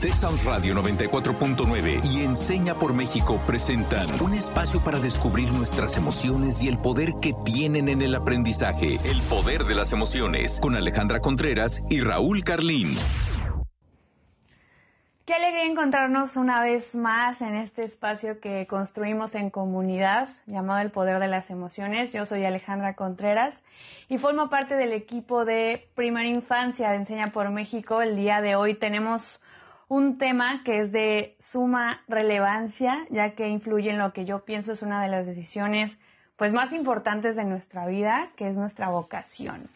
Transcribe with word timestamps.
Texas 0.00 0.46
Radio 0.46 0.74
94.9 0.76 2.02
y 2.06 2.24
Enseña 2.24 2.74
por 2.74 2.94
México 2.94 3.38
presentan 3.46 4.06
un 4.22 4.32
espacio 4.32 4.82
para 4.82 4.98
descubrir 4.98 5.52
nuestras 5.52 5.98
emociones 5.98 6.62
y 6.62 6.68
el 6.68 6.78
poder 6.78 7.12
que 7.20 7.34
tienen 7.44 7.90
en 7.90 8.00
el 8.00 8.14
aprendizaje. 8.14 8.98
El 9.04 9.20
poder 9.28 9.64
de 9.64 9.74
las 9.74 9.92
emociones 9.92 10.58
con 10.62 10.74
Alejandra 10.74 11.20
Contreras 11.20 11.82
y 11.90 12.00
Raúl 12.00 12.42
Carlín. 12.44 12.94
Qué 15.26 15.34
alegría 15.34 15.66
encontrarnos 15.66 16.36
una 16.36 16.62
vez 16.62 16.94
más 16.94 17.42
en 17.42 17.54
este 17.54 17.84
espacio 17.84 18.40
que 18.40 18.66
construimos 18.66 19.34
en 19.34 19.50
comunidad 19.50 20.30
llamado 20.46 20.80
El 20.80 20.90
Poder 20.90 21.18
de 21.18 21.28
las 21.28 21.50
Emociones. 21.50 22.10
Yo 22.10 22.24
soy 22.24 22.46
Alejandra 22.46 22.94
Contreras 22.94 23.60
y 24.08 24.16
formo 24.16 24.48
parte 24.48 24.76
del 24.76 24.94
equipo 24.94 25.44
de 25.44 25.86
Primera 25.94 26.26
Infancia 26.26 26.88
de 26.88 26.96
Enseña 26.96 27.32
por 27.32 27.50
México. 27.50 28.00
El 28.00 28.16
día 28.16 28.40
de 28.40 28.56
hoy 28.56 28.74
tenemos 28.74 29.40
un 29.90 30.18
tema 30.18 30.62
que 30.64 30.82
es 30.82 30.92
de 30.92 31.36
suma 31.40 32.04
relevancia, 32.06 33.06
ya 33.10 33.34
que 33.34 33.48
influye 33.48 33.90
en 33.90 33.98
lo 33.98 34.12
que 34.12 34.24
yo 34.24 34.44
pienso 34.44 34.72
es 34.72 34.82
una 34.82 35.02
de 35.02 35.08
las 35.08 35.26
decisiones 35.26 35.98
pues 36.36 36.52
más 36.52 36.72
importantes 36.72 37.34
de 37.34 37.44
nuestra 37.44 37.86
vida, 37.86 38.30
que 38.36 38.48
es 38.48 38.56
nuestra 38.56 38.88
vocación. 38.88 39.68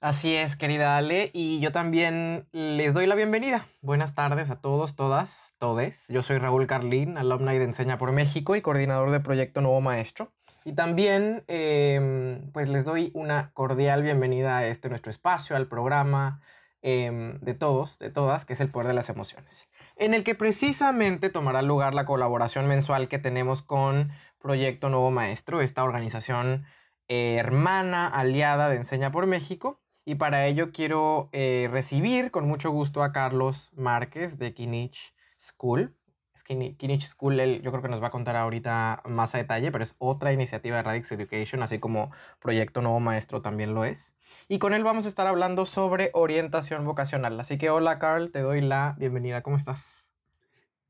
Así 0.00 0.36
es, 0.36 0.54
querida 0.54 0.96
Ale, 0.96 1.30
y 1.34 1.58
yo 1.58 1.72
también 1.72 2.46
les 2.52 2.94
doy 2.94 3.08
la 3.08 3.16
bienvenida. 3.16 3.66
Buenas 3.82 4.14
tardes 4.14 4.50
a 4.50 4.60
todos, 4.60 4.94
todas, 4.94 5.52
todes. 5.58 6.06
Yo 6.06 6.22
soy 6.22 6.38
Raúl 6.38 6.68
Carlín, 6.68 7.18
alumni 7.18 7.58
de 7.58 7.64
Enseña 7.64 7.98
por 7.98 8.12
México 8.12 8.54
y 8.54 8.62
coordinador 8.62 9.10
de 9.10 9.18
Proyecto 9.18 9.60
Nuevo 9.60 9.80
Maestro. 9.80 10.30
Y 10.64 10.74
también, 10.74 11.42
em, 11.48 12.52
pues 12.52 12.68
les 12.68 12.84
doy 12.84 13.10
una 13.14 13.50
cordial 13.52 14.04
bienvenida 14.04 14.58
a 14.58 14.66
este 14.68 14.88
nuestro 14.88 15.10
espacio, 15.10 15.56
al 15.56 15.66
programa, 15.66 16.40
Em, 16.82 17.38
de 17.40 17.52
todos, 17.52 17.98
de 17.98 18.10
todas, 18.10 18.46
que 18.46 18.54
es 18.54 18.60
el 18.60 18.70
poder 18.70 18.88
de 18.88 18.94
las 18.94 19.10
emociones, 19.10 19.68
en 19.96 20.14
el 20.14 20.24
que 20.24 20.34
precisamente 20.34 21.28
tomará 21.28 21.60
lugar 21.60 21.92
la 21.92 22.06
colaboración 22.06 22.66
mensual 22.66 23.06
que 23.08 23.18
tenemos 23.18 23.60
con 23.60 24.10
Proyecto 24.38 24.88
Nuevo 24.88 25.10
Maestro, 25.10 25.60
esta 25.60 25.84
organización 25.84 26.64
eh, 27.08 27.36
hermana, 27.38 28.06
aliada 28.06 28.70
de 28.70 28.76
Enseña 28.76 29.12
por 29.12 29.26
México. 29.26 29.82
Y 30.06 30.14
para 30.14 30.46
ello 30.46 30.72
quiero 30.72 31.28
eh, 31.32 31.68
recibir 31.70 32.30
con 32.30 32.48
mucho 32.48 32.70
gusto 32.70 33.02
a 33.02 33.12
Carlos 33.12 33.70
Márquez 33.74 34.38
de 34.38 34.54
Kinich 34.54 35.14
School. 35.38 35.99
Kinich 36.42 37.02
School, 37.02 37.38
yo 37.62 37.70
creo 37.70 37.82
que 37.82 37.88
nos 37.88 38.02
va 38.02 38.08
a 38.08 38.10
contar 38.10 38.36
ahorita 38.36 39.02
más 39.06 39.34
a 39.34 39.38
detalle, 39.38 39.70
pero 39.72 39.84
es 39.84 39.94
otra 39.98 40.32
iniciativa 40.32 40.76
de 40.76 40.82
Radix 40.82 41.12
Education, 41.12 41.62
así 41.62 41.78
como 41.78 42.10
Proyecto 42.40 42.82
Nuevo 42.82 43.00
Maestro 43.00 43.42
también 43.42 43.74
lo 43.74 43.84
es. 43.84 44.14
Y 44.48 44.58
con 44.58 44.74
él 44.74 44.84
vamos 44.84 45.06
a 45.06 45.08
estar 45.08 45.26
hablando 45.26 45.66
sobre 45.66 46.10
orientación 46.14 46.84
vocacional. 46.84 47.38
Así 47.40 47.58
que 47.58 47.70
hola 47.70 47.98
Carl, 47.98 48.30
te 48.30 48.40
doy 48.40 48.60
la 48.60 48.96
bienvenida. 48.98 49.42
¿Cómo 49.42 49.56
estás? 49.56 50.08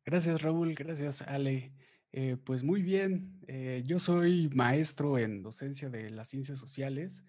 Gracias 0.05 0.43
Raúl, 0.43 0.75
gracias 0.75 1.23
Ale. 1.23 1.73
Eh, 2.13 2.37
pues 2.43 2.65
muy 2.65 2.83
bien, 2.83 3.39
eh, 3.47 3.85
yo 3.87 4.01
soy 4.01 4.51
maestro 4.53 5.17
en 5.19 5.43
docencia 5.43 5.89
de 5.91 6.11
las 6.11 6.29
ciencias 6.29 6.59
sociales 6.59 7.25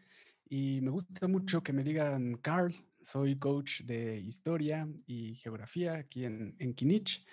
y 0.49 0.81
me 0.81 0.89
gusta 0.89 1.27
mucho 1.27 1.61
que 1.61 1.71
me 1.71 1.83
digan 1.83 2.37
Carl, 2.37 2.73
soy 3.03 3.37
coach 3.37 3.81
de 3.81 4.19
historia 4.19 4.87
y 5.05 5.35
geografía 5.35 5.93
aquí 5.95 6.25
en, 6.25 6.55
en 6.57 6.73
Kinich 6.73 7.23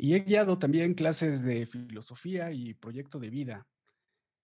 y 0.00 0.14
he 0.14 0.20
guiado 0.20 0.58
también 0.58 0.94
clases 0.94 1.42
de 1.42 1.66
filosofía 1.66 2.52
y 2.52 2.72
proyecto 2.72 3.18
de 3.18 3.30
vida. 3.30 3.66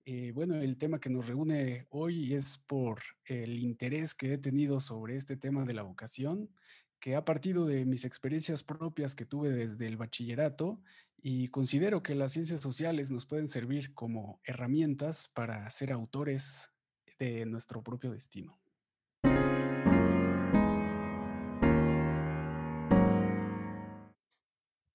Eh, 0.05 0.33
bueno, 0.35 0.57
el 0.57 0.77
tema 0.77 0.99
que 0.99 1.09
nos 1.09 1.29
reúne 1.29 1.87
hoy 1.91 2.35
es 2.35 2.59
por 2.59 3.01
el 3.25 3.61
interés 3.61 4.15
que 4.15 4.35
he 4.35 4.39
tenido 4.39 4.81
sobre 4.81 5.15
este 5.15 5.37
tema 5.37 5.65
de 5.65 5.73
la 5.73 5.83
vocación, 5.83 6.51
que 6.99 7.15
ha 7.15 7.25
partido 7.25 7.67
de 7.67 7.85
mis 7.85 8.05
experiencias 8.05 8.65
propias 8.65 9.15
que 9.15 9.27
tuve 9.27 9.51
desde 9.51 9.87
el 9.87 9.97
bachillerato 9.97 10.83
y 11.23 11.49
considero 11.49 12.03
que 12.03 12.17
las 12.17 12.33
ciencias 12.33 12.61
sociales 12.61 13.13
nos 13.13 13.25
pueden 13.25 13.47
servir 13.47 13.95
como 13.95 14.41
herramientas 14.45 15.31
para 15.35 15.71
ser 15.71 15.93
autores 15.93 16.71
de 17.19 17.47
nuestro 17.47 17.83
propio 17.83 18.11
destino. 18.11 18.59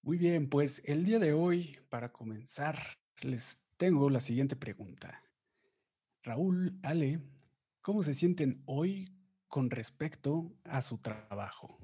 Muy 0.09 0.17
bien, 0.17 0.49
pues 0.49 0.81
el 0.87 1.05
día 1.05 1.19
de 1.19 1.33
hoy, 1.33 1.77
para 1.91 2.11
comenzar, 2.11 2.79
les 3.21 3.61
tengo 3.77 4.09
la 4.09 4.19
siguiente 4.19 4.55
pregunta. 4.55 5.21
Raúl, 6.23 6.79
Ale, 6.81 7.19
¿cómo 7.83 8.01
se 8.01 8.15
sienten 8.15 8.63
hoy 8.65 9.13
con 9.47 9.69
respecto 9.69 10.51
a 10.63 10.81
su 10.81 10.97
trabajo? 10.97 11.77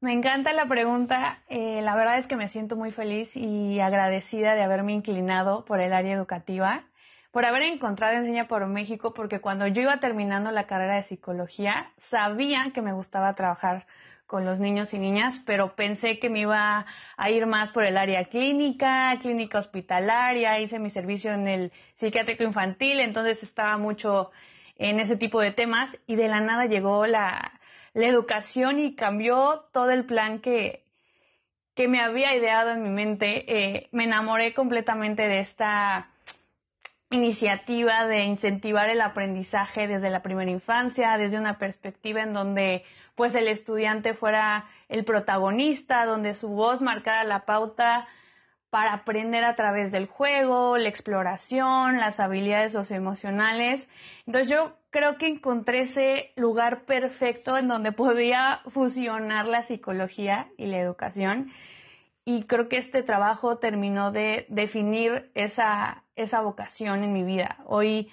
Me 0.00 0.12
encanta 0.12 0.52
la 0.54 0.66
pregunta. 0.66 1.44
Eh, 1.48 1.82
la 1.82 1.94
verdad 1.94 2.18
es 2.18 2.26
que 2.26 2.34
me 2.34 2.48
siento 2.48 2.74
muy 2.74 2.90
feliz 2.90 3.36
y 3.36 3.78
agradecida 3.78 4.56
de 4.56 4.64
haberme 4.64 4.92
inclinado 4.92 5.64
por 5.64 5.80
el 5.80 5.92
área 5.92 6.14
educativa, 6.14 6.84
por 7.30 7.44
haber 7.44 7.62
encontrado 7.62 8.16
Enseña 8.16 8.48
por 8.48 8.66
México, 8.66 9.14
porque 9.14 9.40
cuando 9.40 9.68
yo 9.68 9.82
iba 9.82 10.00
terminando 10.00 10.50
la 10.50 10.66
carrera 10.66 10.96
de 10.96 11.04
psicología, 11.04 11.92
sabía 11.96 12.72
que 12.74 12.82
me 12.82 12.92
gustaba 12.92 13.36
trabajar 13.36 13.86
con 14.26 14.44
los 14.44 14.58
niños 14.58 14.94
y 14.94 14.98
niñas, 14.98 15.40
pero 15.44 15.76
pensé 15.76 16.18
que 16.18 16.30
me 16.30 16.40
iba 16.40 16.86
a 17.16 17.30
ir 17.30 17.46
más 17.46 17.72
por 17.72 17.84
el 17.84 17.96
área 17.96 18.24
clínica, 18.24 19.16
clínica 19.20 19.58
hospitalaria, 19.58 20.60
hice 20.60 20.78
mi 20.78 20.90
servicio 20.90 21.32
en 21.32 21.46
el 21.46 21.72
psiquiátrico 21.96 22.42
infantil, 22.42 23.00
entonces 23.00 23.42
estaba 23.42 23.76
mucho 23.76 24.30
en 24.76 24.98
ese 25.00 25.16
tipo 25.16 25.40
de 25.40 25.52
temas 25.52 25.98
y 26.06 26.16
de 26.16 26.28
la 26.28 26.40
nada 26.40 26.66
llegó 26.66 27.06
la, 27.06 27.60
la 27.92 28.06
educación 28.06 28.80
y 28.80 28.94
cambió 28.94 29.66
todo 29.72 29.90
el 29.90 30.04
plan 30.04 30.40
que, 30.40 30.84
que 31.74 31.88
me 31.88 32.00
había 32.00 32.34
ideado 32.34 32.70
en 32.70 32.82
mi 32.82 32.90
mente. 32.90 33.44
Eh, 33.46 33.88
me 33.92 34.04
enamoré 34.04 34.54
completamente 34.54 35.22
de 35.22 35.40
esta 35.40 36.10
iniciativa 37.10 38.06
de 38.06 38.24
incentivar 38.24 38.88
el 38.90 39.00
aprendizaje 39.00 39.86
desde 39.86 40.10
la 40.10 40.22
primera 40.22 40.50
infancia, 40.50 41.16
desde 41.16 41.38
una 41.38 41.58
perspectiva 41.58 42.22
en 42.22 42.32
donde 42.32 42.84
pues 43.14 43.34
el 43.34 43.48
estudiante 43.48 44.14
fuera 44.14 44.66
el 44.88 45.04
protagonista, 45.04 46.04
donde 46.06 46.34
su 46.34 46.48
voz 46.48 46.82
marcara 46.82 47.24
la 47.24 47.44
pauta 47.46 48.08
para 48.74 48.92
aprender 48.92 49.44
a 49.44 49.54
través 49.54 49.92
del 49.92 50.06
juego, 50.06 50.78
la 50.78 50.88
exploración, 50.88 51.98
las 51.98 52.18
habilidades 52.18 52.72
socioemocionales. 52.72 53.88
Entonces 54.26 54.50
yo 54.50 54.76
creo 54.90 55.16
que 55.16 55.28
encontré 55.28 55.82
ese 55.82 56.32
lugar 56.34 56.82
perfecto 56.84 57.56
en 57.56 57.68
donde 57.68 57.92
podía 57.92 58.62
fusionar 58.66 59.46
la 59.46 59.62
psicología 59.62 60.48
y 60.56 60.66
la 60.66 60.78
educación. 60.78 61.52
Y 62.24 62.44
creo 62.44 62.68
que 62.68 62.78
este 62.78 63.04
trabajo 63.04 63.58
terminó 63.58 64.10
de 64.10 64.46
definir 64.48 65.30
esa, 65.34 66.02
esa 66.16 66.40
vocación 66.40 67.04
en 67.04 67.12
mi 67.12 67.22
vida. 67.22 67.58
Hoy 67.66 68.10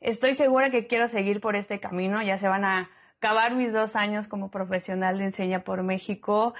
estoy 0.00 0.34
segura 0.34 0.68
que 0.68 0.86
quiero 0.86 1.08
seguir 1.08 1.40
por 1.40 1.56
este 1.56 1.80
camino. 1.80 2.22
Ya 2.22 2.36
se 2.36 2.48
van 2.48 2.66
a 2.66 2.90
acabar 3.22 3.54
mis 3.54 3.72
dos 3.72 3.94
años 3.94 4.26
como 4.26 4.50
profesional 4.50 5.18
de 5.18 5.26
Enseña 5.26 5.62
por 5.62 5.84
México 5.84 6.54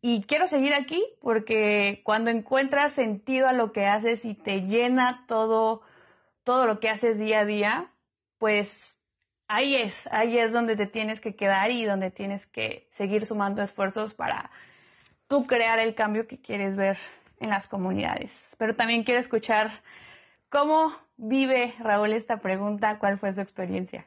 y 0.00 0.22
quiero 0.22 0.46
seguir 0.46 0.72
aquí 0.72 1.04
porque 1.20 2.00
cuando 2.02 2.30
encuentras 2.30 2.94
sentido 2.94 3.46
a 3.46 3.52
lo 3.52 3.72
que 3.72 3.84
haces 3.84 4.24
y 4.24 4.32
te 4.32 4.62
llena 4.62 5.26
todo, 5.28 5.82
todo 6.44 6.66
lo 6.66 6.80
que 6.80 6.88
haces 6.88 7.18
día 7.18 7.40
a 7.40 7.44
día, 7.44 7.92
pues 8.38 8.96
ahí 9.48 9.76
es, 9.76 10.08
ahí 10.10 10.38
es 10.38 10.50
donde 10.50 10.76
te 10.76 10.86
tienes 10.86 11.20
que 11.20 11.36
quedar 11.36 11.70
y 11.70 11.84
donde 11.84 12.10
tienes 12.10 12.46
que 12.46 12.88
seguir 12.92 13.26
sumando 13.26 13.62
esfuerzos 13.62 14.14
para 14.14 14.50
tú 15.28 15.46
crear 15.46 15.78
el 15.78 15.94
cambio 15.94 16.26
que 16.26 16.40
quieres 16.40 16.74
ver 16.74 16.96
en 17.38 17.50
las 17.50 17.68
comunidades. 17.68 18.56
Pero 18.58 18.74
también 18.74 19.04
quiero 19.04 19.20
escuchar 19.20 19.70
cómo 20.48 20.96
vive 21.18 21.74
Raúl 21.80 22.14
esta 22.14 22.38
pregunta, 22.38 22.98
cuál 22.98 23.18
fue 23.18 23.34
su 23.34 23.42
experiencia. 23.42 24.06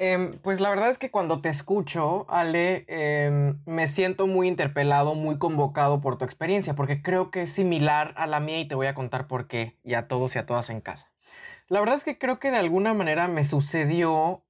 Em, 0.00 0.38
pues 0.38 0.60
la 0.60 0.70
verdad 0.70 0.90
es 0.90 0.98
que 0.98 1.10
cuando 1.10 1.40
te 1.40 1.48
escucho, 1.48 2.24
Ale, 2.28 2.84
em, 2.86 3.58
me 3.66 3.88
siento 3.88 4.28
muy 4.28 4.46
interpelado, 4.46 5.16
muy 5.16 5.38
convocado 5.38 6.00
por 6.00 6.18
tu 6.18 6.24
experiencia, 6.24 6.74
porque 6.74 7.02
creo 7.02 7.32
que 7.32 7.42
es 7.42 7.52
similar 7.52 8.14
a 8.16 8.28
la 8.28 8.38
mía 8.38 8.60
y 8.60 8.68
te 8.68 8.76
voy 8.76 8.86
a 8.86 8.94
contar 8.94 9.26
por 9.26 9.48
qué, 9.48 9.76
y 9.82 9.94
a 9.94 10.06
todos 10.06 10.36
y 10.36 10.38
a 10.38 10.46
todas 10.46 10.70
en 10.70 10.80
casa. 10.80 11.10
La 11.66 11.80
verdad 11.80 11.96
es 11.96 12.04
que 12.04 12.16
creo 12.16 12.38
que 12.38 12.52
de 12.52 12.58
alguna 12.58 12.94
manera 12.94 13.26
me 13.26 13.44
sucedió 13.44 14.44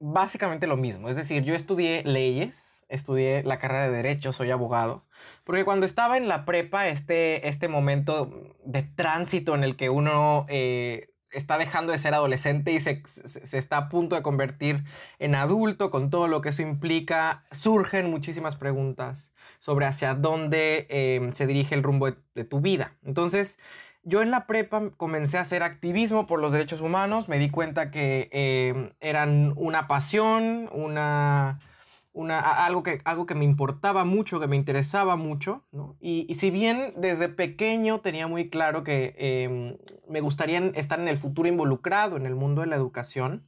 básicamente 0.00 0.66
lo 0.66 0.78
mismo, 0.78 1.10
es 1.10 1.16
decir, 1.16 1.44
yo 1.44 1.54
estudié 1.54 2.02
leyes, 2.04 2.82
estudié 2.88 3.42
la 3.42 3.58
carrera 3.58 3.88
de 3.88 3.96
derecho, 3.96 4.32
soy 4.32 4.50
abogado, 4.50 5.04
porque 5.44 5.64
cuando 5.66 5.84
estaba 5.84 6.16
en 6.16 6.26
la 6.28 6.46
prepa, 6.46 6.88
este, 6.88 7.48
este 7.48 7.68
momento 7.68 8.54
de 8.64 8.82
tránsito 8.82 9.54
en 9.54 9.62
el 9.64 9.76
que 9.76 9.90
uno... 9.90 10.46
Eh, 10.48 11.10
está 11.30 11.58
dejando 11.58 11.92
de 11.92 11.98
ser 11.98 12.14
adolescente 12.14 12.72
y 12.72 12.80
se, 12.80 13.02
está 13.52 13.76
a 13.76 13.88
punto 13.88 14.16
de 14.16 14.22
convertir 14.22 14.84
en 15.18 15.34
adulto 15.34 15.90
con 15.90 16.10
todo 16.10 16.28
lo 16.28 16.40
que 16.40 16.50
eso 16.50 16.62
implica, 16.62 17.44
surgen 17.50 18.10
muchísimas 18.10 18.56
preguntas 18.56 19.30
sobre 19.58 19.86
hacia 19.86 20.14
dónde 20.14 20.86
em, 20.88 21.32
se 21.32 21.46
dirige 21.46 21.74
el 21.74 21.82
rumbo 21.82 22.10
de, 22.10 22.44
tu 22.44 22.60
vida. 22.60 22.94
Entonces, 23.04 23.58
yo 24.02 24.22
en 24.22 24.30
la 24.30 24.46
prepa 24.46 24.90
comencé 24.96 25.38
a 25.38 25.42
hacer 25.42 25.62
activismo 25.62 26.26
por 26.26 26.40
los 26.40 26.52
derechos 26.52 26.80
humanos, 26.80 27.28
me 27.28 27.38
di 27.38 27.50
cuenta 27.50 27.90
que 27.90 28.28
em, 28.32 28.90
eran 29.00 29.52
una 29.56 29.88
pasión, 29.88 30.68
una 30.72 31.58
una, 32.16 32.40
algo, 32.40 32.82
que, 32.82 33.02
algo 33.04 33.26
que 33.26 33.34
me 33.34 33.44
importaba 33.44 34.06
mucho, 34.06 34.40
que 34.40 34.46
me 34.46 34.56
interesaba 34.56 35.16
mucho, 35.16 35.66
y, 36.00 36.34
si 36.40 36.50
bien 36.50 36.94
desde 36.96 37.28
pequeño 37.28 38.00
tenía 38.00 38.26
muy 38.26 38.48
claro 38.48 38.84
que 38.84 39.14
em, 39.18 39.76
me 40.08 40.22
gustaría 40.22 40.58
estar 40.74 40.98
en 40.98 41.08
el 41.08 41.18
futuro 41.18 41.46
involucrado 41.46 42.16
en 42.16 42.24
el 42.24 42.34
mundo 42.34 42.62
de 42.62 42.68
la 42.68 42.76
educación, 42.76 43.46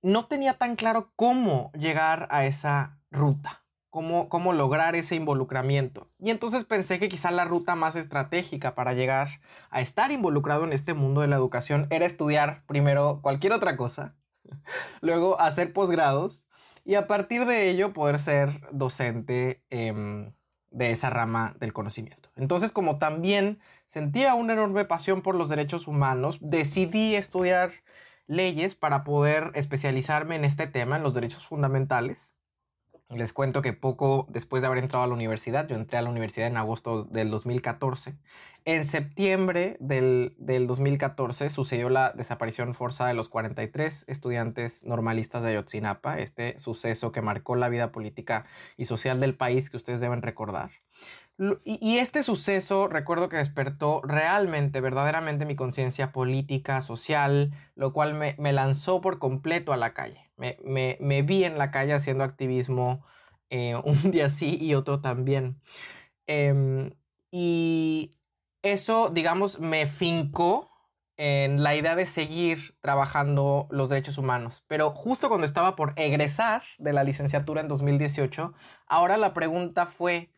no 0.00 0.24
tenía 0.24 0.54
tan 0.54 0.74
claro 0.74 1.12
cómo 1.16 1.70
llegar 1.74 2.28
a 2.30 2.46
esa 2.46 2.98
ruta, 3.10 3.66
cómo, 3.90 4.30
cómo 4.30 4.54
lograr 4.54 4.96
ese 4.96 5.14
involucramiento. 5.14 6.08
Y 6.18 6.30
entonces 6.30 6.64
pensé 6.64 6.98
que 6.98 7.10
quizá 7.10 7.30
la 7.30 7.44
ruta 7.44 7.74
más 7.74 7.94
estratégica 7.94 8.74
para 8.74 8.94
llegar 8.94 9.42
a 9.70 9.82
estar 9.82 10.12
involucrado 10.12 10.64
en 10.64 10.72
este 10.72 10.94
mundo 10.94 11.20
de 11.20 11.28
la 11.28 11.36
educación 11.36 11.88
era 11.90 12.06
estudiar 12.06 12.64
primero 12.66 13.20
cualquier 13.20 13.52
otra 13.52 13.76
cosa, 13.76 14.16
luego 15.02 15.38
hacer 15.38 15.74
posgrados 15.74 16.46
y 16.84 16.94
a 16.96 17.06
partir 17.06 17.46
de 17.46 17.70
ello 17.70 17.92
poder 17.92 18.18
ser 18.18 18.60
docente 18.72 19.62
em, 19.70 20.32
de 20.70 20.90
esa 20.90 21.10
rama 21.10 21.54
del 21.60 21.72
conocimiento. 21.72 22.30
Entonces, 22.36 22.72
como 22.72 22.98
también 22.98 23.60
sentía 23.86 24.34
una 24.34 24.54
enorme 24.54 24.84
pasión 24.84 25.22
por 25.22 25.34
los 25.34 25.48
derechos 25.48 25.86
humanos, 25.86 26.38
decidí 26.40 27.14
estudiar 27.14 27.72
leyes 28.26 28.74
para 28.74 29.04
poder 29.04 29.50
especializarme 29.54 30.36
en 30.36 30.44
este 30.44 30.66
tema, 30.66 30.96
en 30.96 31.02
los 31.02 31.14
derechos 31.14 31.46
fundamentales. 31.46 32.31
Les 33.14 33.32
cuento 33.32 33.62
que 33.62 33.72
poco 33.72 34.26
después 34.30 34.62
de 34.62 34.68
haber 34.68 34.82
entrado 34.82 35.04
a 35.04 35.06
la 35.06 35.14
universidad, 35.14 35.68
yo 35.68 35.76
entré 35.76 35.98
a 35.98 36.02
la 36.02 36.10
universidad 36.10 36.46
en 36.46 36.56
agosto 36.56 37.04
del 37.04 37.30
2014, 37.30 38.14
en 38.64 38.84
septiembre 38.84 39.76
del, 39.80 40.36
2014 40.38 41.50
sucedió 41.50 41.88
la 41.88 42.12
desaparición 42.12 42.74
forzada 42.74 43.08
de 43.08 43.14
los 43.14 43.28
43 43.28 44.04
estudiantes 44.06 44.84
normalistas 44.84 45.42
de 45.42 45.50
Ayotzinapa, 45.50 46.20
este 46.20 46.58
suceso 46.60 47.10
que 47.10 47.22
marcó 47.22 47.56
la 47.56 47.68
vida 47.68 47.90
política 47.90 48.46
y 48.76 48.84
social 48.84 49.18
del 49.18 49.34
país 49.34 49.68
que 49.68 49.76
ustedes 49.76 50.00
deben 50.00 50.22
recordar. 50.22 50.70
Y, 51.64 51.98
este 51.98 52.22
suceso 52.22 52.86
recuerdo 52.86 53.28
que 53.28 53.38
despertó 53.38 54.00
realmente, 54.04 54.80
verdaderamente 54.80 55.44
mi 55.44 55.56
conciencia 55.56 56.12
política, 56.12 56.82
social, 56.82 57.52
lo 57.74 57.92
cual 57.92 58.14
me 58.14 58.52
lanzó 58.52 59.00
por 59.00 59.18
completo 59.18 59.72
a 59.72 59.76
la 59.76 59.92
calle. 59.92 60.31
Me, 60.64 61.22
vi 61.22 61.44
en 61.44 61.58
la 61.58 61.70
calle 61.70 61.94
haciendo 61.94 62.24
activismo 62.24 63.04
eh, 63.50 63.76
un 63.84 64.10
día 64.10 64.30
sí 64.30 64.58
y 64.60 64.74
otro 64.74 65.00
también. 65.00 65.60
Em, 66.26 66.92
y 67.30 68.18
eso, 68.62 69.10
digamos, 69.10 69.60
me 69.60 69.86
fincó 69.86 70.70
en 71.16 71.62
la 71.62 71.76
idea 71.76 71.94
de 71.94 72.06
seguir 72.06 72.76
trabajando 72.80 73.68
los 73.70 73.88
derechos 73.88 74.18
humanos. 74.18 74.64
Pero 74.66 74.90
justo 74.90 75.28
cuando 75.28 75.46
estaba 75.46 75.76
por 75.76 75.92
egresar 75.96 76.62
de 76.78 76.92
la 76.92 77.04
licenciatura 77.04 77.60
en 77.60 77.68
2018, 77.68 78.54
ahora 78.86 79.16
la 79.18 79.34
pregunta 79.34 79.86
fue, 79.86 80.32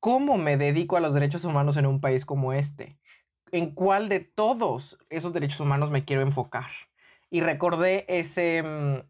¿cómo 0.00 0.38
me 0.38 0.56
dedico 0.56 0.96
a 0.96 1.00
los 1.00 1.14
derechos 1.14 1.44
humanos 1.44 1.76
en 1.76 1.86
un 1.86 2.00
país 2.00 2.24
como 2.24 2.52
este? 2.52 2.98
¿En 3.52 3.72
cuál 3.74 4.08
de 4.08 4.20
todos 4.20 4.98
esos 5.10 5.32
derechos 5.32 5.60
humanos 5.60 5.90
me 5.90 6.04
quiero 6.04 6.22
enfocar? 6.22 6.70
Y 7.30 7.40
recordé 7.40 8.04
ese, 8.08 8.62
mm, 8.62 9.00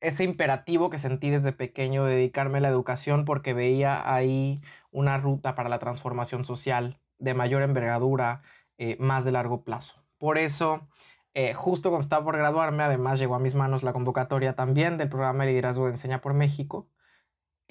ese 0.00 0.24
imperativo 0.24 0.90
que 0.90 0.98
sentí 0.98 1.30
desde 1.30 1.52
pequeño 1.52 2.04
de 2.04 2.14
dedicarme 2.14 2.58
a 2.58 2.60
la 2.62 2.68
educación 2.68 3.24
porque 3.24 3.54
veía 3.54 4.12
ahí 4.12 4.62
una 4.90 5.18
ruta 5.18 5.54
para 5.54 5.68
la 5.68 5.78
transformación 5.78 6.44
social 6.44 6.98
de 7.18 7.34
mayor 7.34 7.62
envergadura, 7.62 8.42
eh, 8.78 8.96
más 8.98 9.24
de 9.24 9.32
largo 9.32 9.62
plazo. 9.62 10.02
Por 10.18 10.38
eso, 10.38 10.88
eh, 11.34 11.54
justo 11.54 11.90
cuando 11.90 12.02
estaba 12.02 12.24
por 12.24 12.36
graduarme, 12.36 12.82
además 12.82 13.18
llegó 13.18 13.34
a 13.34 13.38
mis 13.38 13.54
manos 13.54 13.82
la 13.82 13.92
convocatoria 13.92 14.54
también 14.54 14.96
del 14.96 15.08
programa 15.08 15.44
de 15.44 15.50
liderazgo 15.50 15.86
de 15.86 15.92
Enseña 15.92 16.20
por 16.20 16.34
México, 16.34 16.88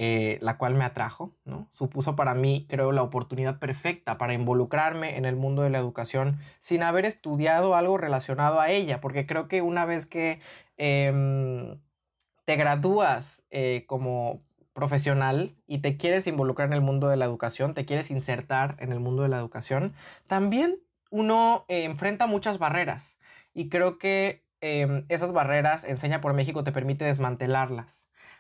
eh, 0.02 0.40
la 0.42 0.58
cual 0.58 0.76
me 0.76 0.86
atrajo, 0.86 1.36
¿no? 1.44 1.68
Supuso 1.72 2.16
para 2.16 2.34
mí, 2.34 2.66
creo, 2.70 2.94
la 2.94 3.04
oportunidad 3.04 3.60
perfecta 3.60 4.18
para 4.18 4.34
involucrarme 4.34 5.18
en 5.18 5.26
el 5.26 5.36
mundo 5.36 5.62
de 5.62 5.70
la 5.70 5.78
educación 5.78 6.40
sin 6.62 6.84
haber 6.84 7.04
estudiado 7.04 7.76
algo 7.76 7.98
relacionado 7.98 8.62
a 8.62 8.70
ella, 8.70 9.02
porque 9.02 9.26
creo 9.26 9.50
que 9.50 9.62
una 9.62 9.84
vez 9.84 10.06
que 10.06 10.40
em, 10.78 11.82
te 12.46 12.56
gradúas 12.56 13.44
eh, 13.50 13.84
como 13.88 14.42
profesional 14.72 15.58
y 15.68 15.80
te 15.80 15.98
quieres 15.98 16.28
involucrar 16.28 16.70
en 16.70 16.76
el 16.76 16.82
mundo 16.82 17.10
de 17.10 17.18
la 17.18 17.26
educación, 17.26 17.74
te 17.74 17.86
quieres 17.86 18.10
insertar 18.10 18.78
en 18.80 18.94
el 18.94 19.02
mundo 19.02 19.24
de 19.24 19.30
la 19.30 19.38
educación, 19.38 19.94
también 20.28 20.80
uno 21.12 21.66
eh, 21.68 21.84
enfrenta 21.84 22.26
muchas 22.26 22.58
barreras 22.58 23.18
y 23.54 23.68
creo 23.68 23.98
que 23.98 24.46
em, 24.62 25.06
esas 25.10 25.34
barreras, 25.34 25.84
Enseña 25.84 26.22
por 26.22 26.34
México, 26.34 26.64
te 26.64 26.72
permite 26.72 27.04
desmantelarlas. 27.04 27.99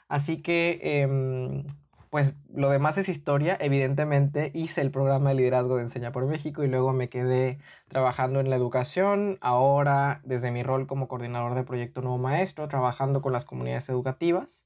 Así 0.10 0.42
que, 0.42 0.80
em, 0.82 1.66
pues 2.10 2.34
lo 2.54 2.70
demás 2.70 2.98
es 2.98 3.10
historia. 3.10 3.58
Evidentemente 3.62 4.52
hice 4.56 4.82
el 4.82 4.92
programa 4.92 5.30
de 5.30 5.36
liderazgo 5.36 5.78
de 5.78 5.84
Enseña 5.84 6.12
por 6.12 6.26
México 6.26 6.64
y 6.64 6.68
luego 6.68 6.94
me 6.94 7.10
quedé 7.10 7.60
trabajando 7.88 8.40
en 8.40 8.50
la 8.50 8.56
educación. 8.58 9.38
Ahora, 9.42 10.22
desde 10.26 10.52
mi 10.52 10.64
rol 10.64 10.88
como 10.88 11.08
coordinador 11.08 11.56
de 11.56 11.64
Proyecto 11.64 12.02
Nuevo 12.02 12.18
Maestro, 12.18 12.68
trabajando 12.68 13.22
con 13.22 13.34
las 13.34 13.46
comunidades 13.46 13.90
educativas. 13.90 14.64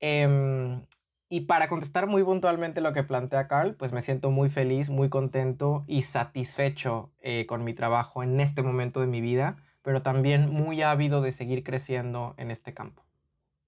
Em, 0.00 0.84
y 1.28 1.42
para 1.42 1.68
contestar 1.68 2.06
muy 2.08 2.24
puntualmente 2.24 2.80
lo 2.80 2.92
que 2.92 3.04
plantea 3.04 3.48
Carl, 3.48 3.74
pues 3.76 3.92
me 3.92 4.02
siento 4.02 4.30
muy 4.30 4.50
feliz, 4.50 4.90
muy 4.90 5.08
contento 5.08 5.84
y 5.86 6.02
satisfecho 6.02 7.12
eh, 7.20 7.46
con 7.46 7.64
mi 7.64 7.74
trabajo 7.74 8.22
en 8.22 8.40
este 8.40 8.62
momento 8.62 9.00
de 9.00 9.06
mi 9.06 9.20
vida, 9.20 9.56
pero 9.82 10.02
también 10.02 10.50
muy 10.50 10.82
ávido 10.82 11.22
de 11.22 11.32
seguir 11.32 11.64
creciendo 11.64 12.34
en 12.36 12.50
este 12.50 12.74
campo. 12.74 13.02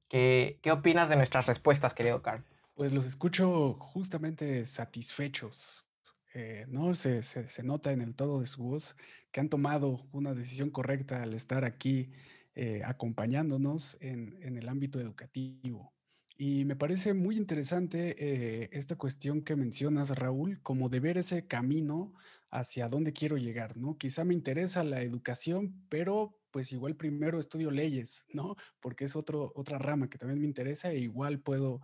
¿Qué, 0.09 0.61
opinas 0.71 1.09
de 1.09 1.17
nuestras 1.17 1.47
respuestas, 1.47 1.95
querido 1.95 2.23
Carl? 2.23 2.45
Pues 2.75 2.93
los 2.93 3.07
escucho 3.07 3.75
justamente 3.75 4.65
satisfechos. 4.67 5.87
Eh, 6.35 6.67
¿no? 6.69 6.95
Se, 6.97 7.23
nota 7.63 7.93
en 7.93 8.01
el 8.01 8.15
todo 8.15 8.41
de 8.41 8.47
su 8.47 8.65
voz 8.65 8.97
que 9.31 9.41
han 9.41 9.49
tomado 9.49 10.05
una 10.11 10.35
decisión 10.35 10.71
correcta 10.71 11.23
al 11.23 11.33
estar 11.33 11.65
aquí 11.65 12.11
eh, 12.57 12.83
acompañándonos 12.85 13.97
en, 14.01 14.37
el 14.43 14.69
ámbito 14.69 15.01
educativo. 15.01 15.93
Y 16.37 16.65
me 16.65 16.75
parece 16.75 17.15
muy 17.15 17.37
interesante 17.37 18.17
eh, 18.19 18.69
esta 18.73 18.97
cuestión 18.97 19.43
que 19.43 19.55
mencionas, 19.55 20.11
Raúl, 20.11 20.61
como 20.63 20.89
de 20.89 20.99
ver 20.99 21.19
ese 21.19 21.47
camino 21.47 22.13
hacia 22.51 22.89
dónde 22.89 23.13
quiero 23.13 23.37
llegar, 23.37 23.77
¿no? 23.77 23.97
Quizá 23.97 24.25
me 24.25 24.35
interesa 24.35 24.83
la 24.83 25.03
educación, 25.03 25.87
pero 25.89 26.37
pues 26.55 26.71
igual 26.71 26.95
primero 26.95 27.41
estudio 27.41 27.73
leyes, 27.73 28.27
¿no? 28.33 28.55
Porque 28.79 29.07
es 29.07 29.17
otro, 29.17 29.51
otra 29.57 29.77
rama 29.77 30.09
que 30.09 30.19
también 30.19 30.39
me 30.39 30.47
interesa 30.47 30.93
e 30.93 31.01
igual 31.01 31.41
puedo, 31.41 31.81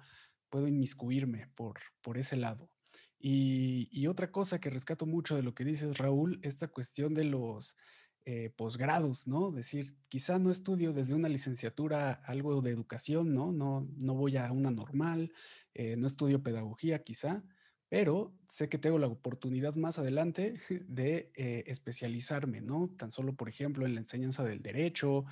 puedo 0.49 0.69
inmiscuirme 0.69 1.49
por, 1.57 1.81
por 2.03 2.19
ese 2.19 2.37
lado. 2.37 2.71
Y, 3.19 4.07
otra 4.07 4.31
cosa 4.31 4.61
que 4.61 4.71
rescato 4.71 5.07
mucho 5.07 5.35
de 5.35 5.43
lo 5.43 5.57
que 5.57 5.65
dices, 5.65 5.99
Raúl, 5.99 6.39
esta 6.45 6.69
cuestión 6.69 7.15
de 7.15 7.25
los 7.25 7.77
eh, 8.25 8.51
posgrados, 8.57 9.27
¿no? 9.27 9.51
Decir, 9.51 9.97
quizá 10.09 10.39
no 10.39 10.53
estudio 10.53 10.93
desde 10.93 11.15
una 11.15 11.29
licenciatura 11.29 12.13
algo 12.25 12.63
de 12.63 12.71
educación, 12.71 13.35
¿no? 13.35 13.51
No, 13.51 13.89
no 14.01 14.15
voy 14.15 14.37
a 14.37 14.53
una 14.53 14.71
normal, 14.71 15.33
eh, 15.75 15.97
no 15.97 16.07
estudio 16.07 16.45
pedagogía 16.45 17.03
quizá, 17.03 17.43
pero 17.91 18.33
sé 18.49 18.71
que 18.71 18.79
tengo 18.79 18.99
la 18.99 19.09
oportunidad 19.09 19.75
más 19.75 19.99
adelante 19.99 20.55
de 20.89 21.31
eh, 21.35 21.65
especializarme, 21.67 22.63
¿no? 22.63 22.89
Tan 22.97 23.11
solo, 23.11 23.35
por 23.35 23.51
ejemplo, 23.51 23.85
en 23.85 23.95
la 23.95 24.01
enseñanza 24.01 24.43
del 24.45 24.63
derecho, 24.63 25.27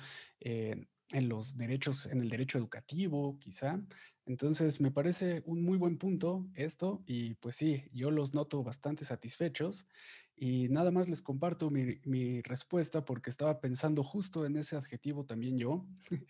en 1.11 1.29
los 1.29 1.57
derechos, 1.57 2.05
en 2.05 2.21
el 2.21 2.29
derecho 2.29 2.57
educativo, 2.57 3.39
quizá. 3.39 3.81
Entonces, 4.25 4.79
me 4.79 4.91
parece 4.91 5.41
un 5.45 5.63
muy 5.63 5.77
buen 5.77 5.97
punto 5.97 6.47
esto 6.53 7.01
y 7.07 7.33
pues 7.35 7.55
sí, 7.55 7.85
yo 7.93 8.11
los 8.11 8.35
noto 8.35 8.63
bastante 8.63 9.05
satisfechos 9.05 9.87
y 10.35 10.69
nada 10.69 10.91
más 10.91 11.09
les 11.09 11.21
comparto 11.21 11.69
mi, 11.71 12.41
respuesta 12.41 13.05
porque 13.05 13.29
estaba 13.29 13.59
pensando 13.59 14.03
justo 14.03 14.45
en 14.45 14.57
ese 14.57 14.75
adjetivo 14.75 15.25
también 15.25 15.57
yo, 15.57 15.87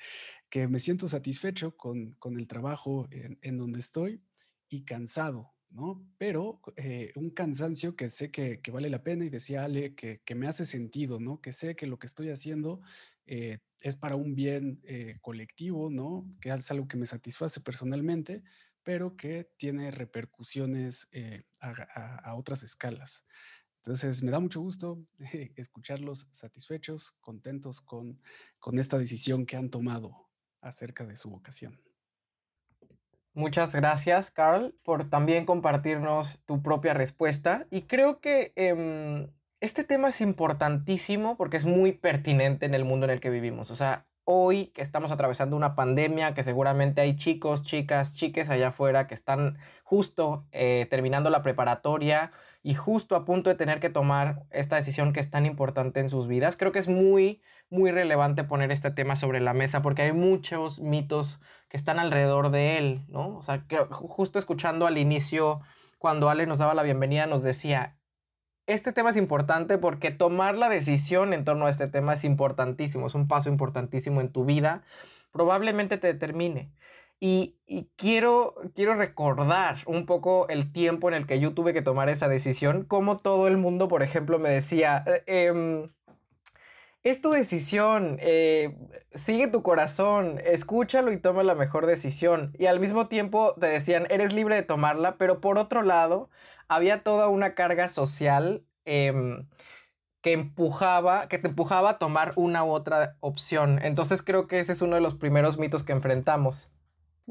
que 0.50 0.68
me 0.68 0.80
siento 0.80 1.08
satisfecho 1.08 1.76
con, 1.76 2.16
el 2.38 2.48
trabajo 2.48 3.08
en 3.12 3.58
donde 3.58 3.80
estoy 3.80 4.24
y 4.70 4.86
cansado 4.86 5.54
¿no? 5.72 6.06
Pero 6.18 6.62
eh, 6.76 7.12
un 7.16 7.30
cansancio 7.30 7.96
que 7.96 8.10
sé 8.10 8.32
que, 8.32 8.62
vale 8.72 8.90
la 8.90 9.04
pena 9.04 9.26
y 9.26 9.30
decía 9.30 9.64
Ale 9.64 9.96
que, 9.96 10.22
me 10.36 10.48
hace 10.48 10.66
sentido, 10.66 11.20
¿no? 11.20 11.42
Que 11.42 11.54
sé 11.54 11.76
que 11.76 11.88
lo 11.88 12.00
que 12.00 12.08
estoy 12.08 12.30
haciendo 12.30 12.82
eh, 13.26 13.60
es 13.82 13.96
para 13.96 14.16
un 14.16 14.36
bien 14.36 14.82
eh, 14.84 15.18
colectivo, 15.22 15.90
¿no? 15.90 16.26
Que 16.42 16.50
es 16.50 16.72
algo 16.72 16.88
que 16.88 16.98
me 16.98 17.06
satisface 17.06 17.62
personalmente, 17.62 18.44
pero 18.84 19.16
que 19.16 19.52
tiene 19.58 19.92
repercusiones 19.92 21.10
a, 21.60 22.36
otras 22.36 22.64
escalas. 22.64 23.26
Entonces, 23.78 24.24
me 24.24 24.32
da 24.32 24.40
mucho 24.40 24.62
gusto 24.62 25.06
escucharlos 25.56 26.28
satisfechos, 26.32 27.12
contentos 27.22 27.82
con, 27.82 28.22
con 28.60 28.80
esta 28.80 28.98
decisión 28.98 29.46
que 29.46 29.58
han 29.58 29.70
tomado 29.70 30.30
acerca 30.62 31.06
de 31.06 31.16
su 31.16 31.30
vocación. 31.30 31.89
Muchas 33.34 33.74
gracias, 33.74 34.32
Carl, 34.32 34.76
por 34.84 35.10
también 35.10 35.46
compartirnos 35.46 36.42
tu 36.46 36.62
propia 36.62 36.94
respuesta. 36.94 37.68
Y 37.70 37.84
creo 37.84 38.20
que 38.20 38.54
em, 38.56 39.30
este 39.62 39.84
tema 39.84 40.10
es 40.10 40.22
importantísimo 40.22 41.38
porque 41.38 41.58
es 41.58 41.66
muy 41.66 41.92
pertinente 41.92 42.66
en 42.66 42.74
el 42.74 42.86
mundo 42.86 43.06
en 43.06 43.12
el 43.12 43.20
que 43.20 43.30
vivimos. 43.30 43.72
O 43.72 43.76
sea, 43.76 44.08
hoy 44.24 44.68
que 44.68 44.82
estamos 44.82 45.12
atravesando 45.12 45.56
una 45.56 45.76
pandemia, 45.76 46.34
que 46.34 46.44
seguramente 46.44 47.02
hay 47.02 47.16
chicos, 47.16 47.64
chicas, 47.64 48.16
chiques 48.16 48.50
allá 48.50 48.70
afuera 48.70 49.08
que 49.08 49.16
están 49.16 49.58
justo 49.84 50.46
eh, 50.52 50.88
terminando 50.90 51.30
la 51.30 51.42
preparatoria 51.42 52.32
y 52.62 52.74
justo 52.76 53.16
a 53.16 53.26
punto 53.26 53.50
de 53.50 53.56
tener 53.56 53.80
que 53.80 53.90
tomar 53.90 54.44
esta 54.52 54.76
decisión 54.76 55.14
que 55.14 55.20
es 55.20 55.30
tan 55.30 55.46
importante 55.46 56.00
en 56.00 56.10
sus 56.10 56.28
vidas. 56.28 56.58
Creo 56.58 56.72
que 56.72 56.80
es 56.80 56.88
muy, 56.90 57.42
muy 57.70 57.92
relevante 57.92 58.44
poner 58.44 58.72
este 58.72 58.92
tema 58.92 59.16
sobre 59.16 59.40
la 59.40 59.54
mesa 59.54 59.82
porque 59.82 60.04
hay 60.04 60.12
muchos 60.12 60.80
mitos 60.80 61.40
que 61.70 61.78
están 61.78 62.00
alrededor 62.00 62.50
de 62.50 62.78
él, 62.78 63.06
¿no? 63.08 63.38
O 63.38 63.42
sea, 63.42 63.66
justo 63.92 64.40
escuchando 64.40 64.88
al 64.88 64.98
inicio, 64.98 65.62
cuando 65.98 66.30
Ale 66.30 66.46
nos 66.48 66.58
daba 66.58 66.74
la 66.74 66.84
bienvenida, 66.84 67.28
nos 67.28 67.44
decía, 67.44 67.98
este 68.68 68.92
tema 68.92 69.12
es 69.12 69.18
importante 69.18 69.78
porque 69.78 70.12
tomar 70.12 70.56
la 70.56 70.70
decisión 70.70 71.34
en 71.34 71.46
torno 71.46 71.66
a 71.66 71.70
este 71.70 71.88
tema 71.88 72.14
es 72.14 72.24
importantísimo, 72.24 73.08
es 73.08 73.16
un 73.16 73.28
paso 73.28 73.50
importantísimo 73.50 74.22
en 74.22 74.32
tu 74.32 74.46
vida, 74.46 74.84
probablemente 75.32 75.98
te 75.98 76.08
determine. 76.08 76.72
Y, 77.22 77.58
quiero, 77.98 78.56
quiero 78.76 78.96
recordar 78.96 79.80
un 79.86 80.06
poco 80.06 80.48
el 80.50 80.72
tiempo 80.72 81.10
en 81.10 81.16
el 81.16 81.28
que 81.28 81.40
yo 81.40 81.54
tuve 81.54 81.74
que 81.74 81.82
tomar 81.82 82.10
esa 82.10 82.30
decisión, 82.30 82.86
como 82.86 83.18
todo 83.18 83.48
el 83.48 83.58
mundo, 83.58 83.88
por 83.90 84.04
ejemplo, 84.04 84.40
me 84.40 84.50
decía, 84.50 85.04
eh, 85.06 85.24
em, 85.28 85.90
es 87.04 87.22
tu 87.22 87.32
decisión, 87.32 88.18
eh, 88.22 88.76
sigue 89.16 89.48
tu 89.48 89.64
corazón, 89.64 90.40
escúchalo 90.46 91.12
y 91.12 91.18
toma 91.18 91.44
la 91.44 91.56
mejor 91.56 91.86
decisión. 91.86 92.54
Y 92.58 92.66
al 92.66 92.80
mismo 92.80 93.08
tiempo 93.08 93.56
te 93.60 93.68
decían, 93.68 94.06
eres 94.10 94.34
libre 94.34 94.56
de 94.56 94.64
tomarla, 94.64 95.18
pero 95.18 95.40
por 95.42 95.58
otro 95.58 95.82
lado, 95.82 96.30
había 96.68 97.04
toda 97.04 97.28
una 97.30 97.56
carga 97.56 97.90
social 97.90 98.64
em, 98.86 99.48
que 100.22 100.34
empujaba, 100.34 101.28
que 101.30 101.38
te 101.40 101.48
empujaba 101.48 101.92
a 101.92 102.00
tomar 102.00 102.34
una 102.36 102.64
u 102.66 102.72
otra 102.72 103.18
opción. 103.22 103.80
Entonces 103.84 104.22
creo 104.22 104.48
que 104.48 104.60
ese 104.60 104.74
es 104.74 104.82
uno 104.82 104.96
de 104.96 105.02
los 105.02 105.16
primeros 105.16 105.58
mitos 105.58 105.84
que 105.84 105.94
enfrentamos. 105.94 106.70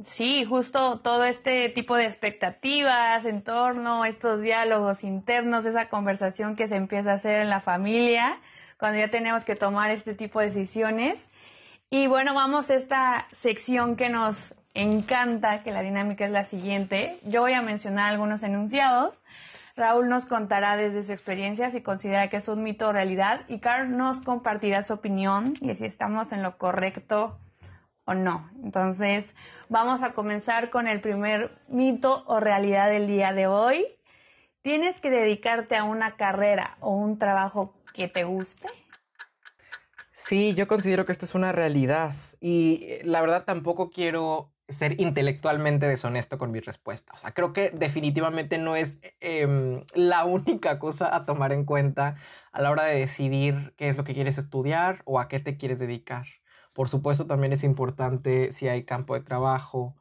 Sí, 0.04 0.44
justo 0.44 1.00
todo 1.00 1.24
este 1.24 1.68
tipo 1.70 1.96
de 1.96 2.04
expectativas 2.04 3.24
en 3.24 3.42
torno 3.42 4.04
a 4.04 4.08
estos 4.08 4.40
diálogos 4.40 5.02
internos, 5.02 5.66
esa 5.66 5.88
conversación 5.88 6.54
que 6.54 6.68
se 6.68 6.76
empieza 6.76 7.10
a 7.10 7.14
hacer 7.14 7.40
en 7.40 7.50
la 7.50 7.60
familia, 7.60 8.38
cuando 8.78 9.00
ya 9.00 9.08
tenemos 9.08 9.44
que 9.44 9.56
tomar 9.56 9.90
este 9.90 10.14
tipo 10.14 10.38
de 10.38 10.46
decisiones. 10.46 11.28
Y 11.90 12.06
bueno, 12.06 12.32
vamos 12.34 12.70
a 12.70 12.76
esta 12.76 13.26
sección 13.32 13.96
que 13.96 14.08
nos 14.08 14.54
encanta, 14.74 15.64
que 15.64 15.72
la 15.72 15.82
dinámica 15.82 16.26
es 16.26 16.30
la 16.30 16.44
siguiente. 16.44 17.18
Yo 17.24 17.40
voy 17.40 17.54
a 17.54 17.62
mencionar 17.62 18.12
algunos 18.12 18.44
enunciados. 18.44 19.20
Raúl 19.74 20.08
nos 20.08 20.26
contará 20.26 20.76
desde 20.76 21.02
su 21.02 21.12
experiencia 21.12 21.72
si 21.72 21.82
considera 21.82 22.28
que 22.28 22.36
es 22.36 22.46
un 22.46 22.62
mito 22.62 22.88
o 22.88 22.92
realidad 22.92 23.40
y 23.48 23.58
Carl 23.58 23.96
nos 23.96 24.20
compartirá 24.20 24.82
su 24.82 24.94
opinión 24.94 25.54
y 25.60 25.74
si 25.74 25.86
estamos 25.86 26.30
en 26.32 26.42
lo 26.42 26.56
correcto 26.56 27.38
o 28.08 28.14
no. 28.14 28.50
Entonces, 28.64 29.34
vamos 29.68 30.02
a 30.02 30.12
comenzar 30.12 30.70
con 30.70 30.88
el 30.88 31.00
primer 31.00 31.52
mito 31.68 32.24
o 32.26 32.40
realidad 32.40 32.88
del 32.88 33.06
día 33.06 33.32
de 33.34 33.46
hoy. 33.46 33.86
¿Tienes 34.62 35.00
que 35.00 35.10
dedicarte 35.10 35.76
a 35.76 35.84
una 35.84 36.16
carrera 36.16 36.78
o 36.80 36.90
un 36.90 37.18
trabajo 37.18 37.74
que 37.92 38.08
te 38.08 38.24
guste? 38.24 38.66
Sí, 40.12 40.54
yo 40.54 40.66
considero 40.66 41.04
que 41.04 41.12
esto 41.12 41.26
es 41.26 41.34
una 41.34 41.52
realidad 41.52 42.14
y 42.40 42.80
eh, 42.82 43.00
la 43.04 43.20
verdad 43.20 43.44
tampoco 43.44 43.90
quiero 43.90 44.52
ser 44.68 45.00
intelectualmente 45.00 45.86
deshonesto 45.86 46.38
con 46.38 46.50
mi 46.50 46.60
respuesta. 46.60 47.12
O 47.14 47.18
sea, 47.18 47.32
creo 47.32 47.52
que 47.52 47.70
definitivamente 47.70 48.58
no 48.58 48.76
es 48.76 48.98
em, 49.20 49.82
la 49.94 50.24
única 50.24 50.78
cosa 50.78 51.14
a 51.14 51.26
tomar 51.26 51.52
en 51.52 51.64
cuenta 51.64 52.16
a 52.52 52.62
la 52.62 52.70
hora 52.70 52.84
de 52.84 52.98
decidir 52.98 53.74
qué 53.76 53.88
es 53.88 53.96
lo 53.96 54.04
que 54.04 54.14
quieres 54.14 54.38
estudiar 54.38 55.02
o 55.04 55.20
a 55.20 55.28
qué 55.28 55.40
te 55.40 55.56
quieres 55.56 55.78
dedicar. 55.78 56.26
Por 56.78 56.88
supuesto, 56.88 57.26
también 57.26 57.52
es 57.52 57.64
importante 57.64 58.52
si 58.52 58.68
hay 58.68 58.84
campo 58.84 59.14
de 59.14 59.20
trabajo, 59.20 59.96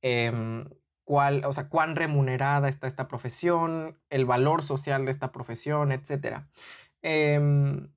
em, 0.00 0.64
cuál, 1.02 1.44
o 1.44 1.52
sea, 1.52 1.68
cuán 1.68 1.96
remunerada 1.96 2.68
está 2.68 2.86
esta 2.86 3.08
profesión, 3.08 3.98
el 4.10 4.26
valor 4.26 4.62
social 4.62 5.04
de 5.06 5.10
esta 5.10 5.32
profesión, 5.32 5.90
etc. 5.90 6.46
Em, 7.02 7.90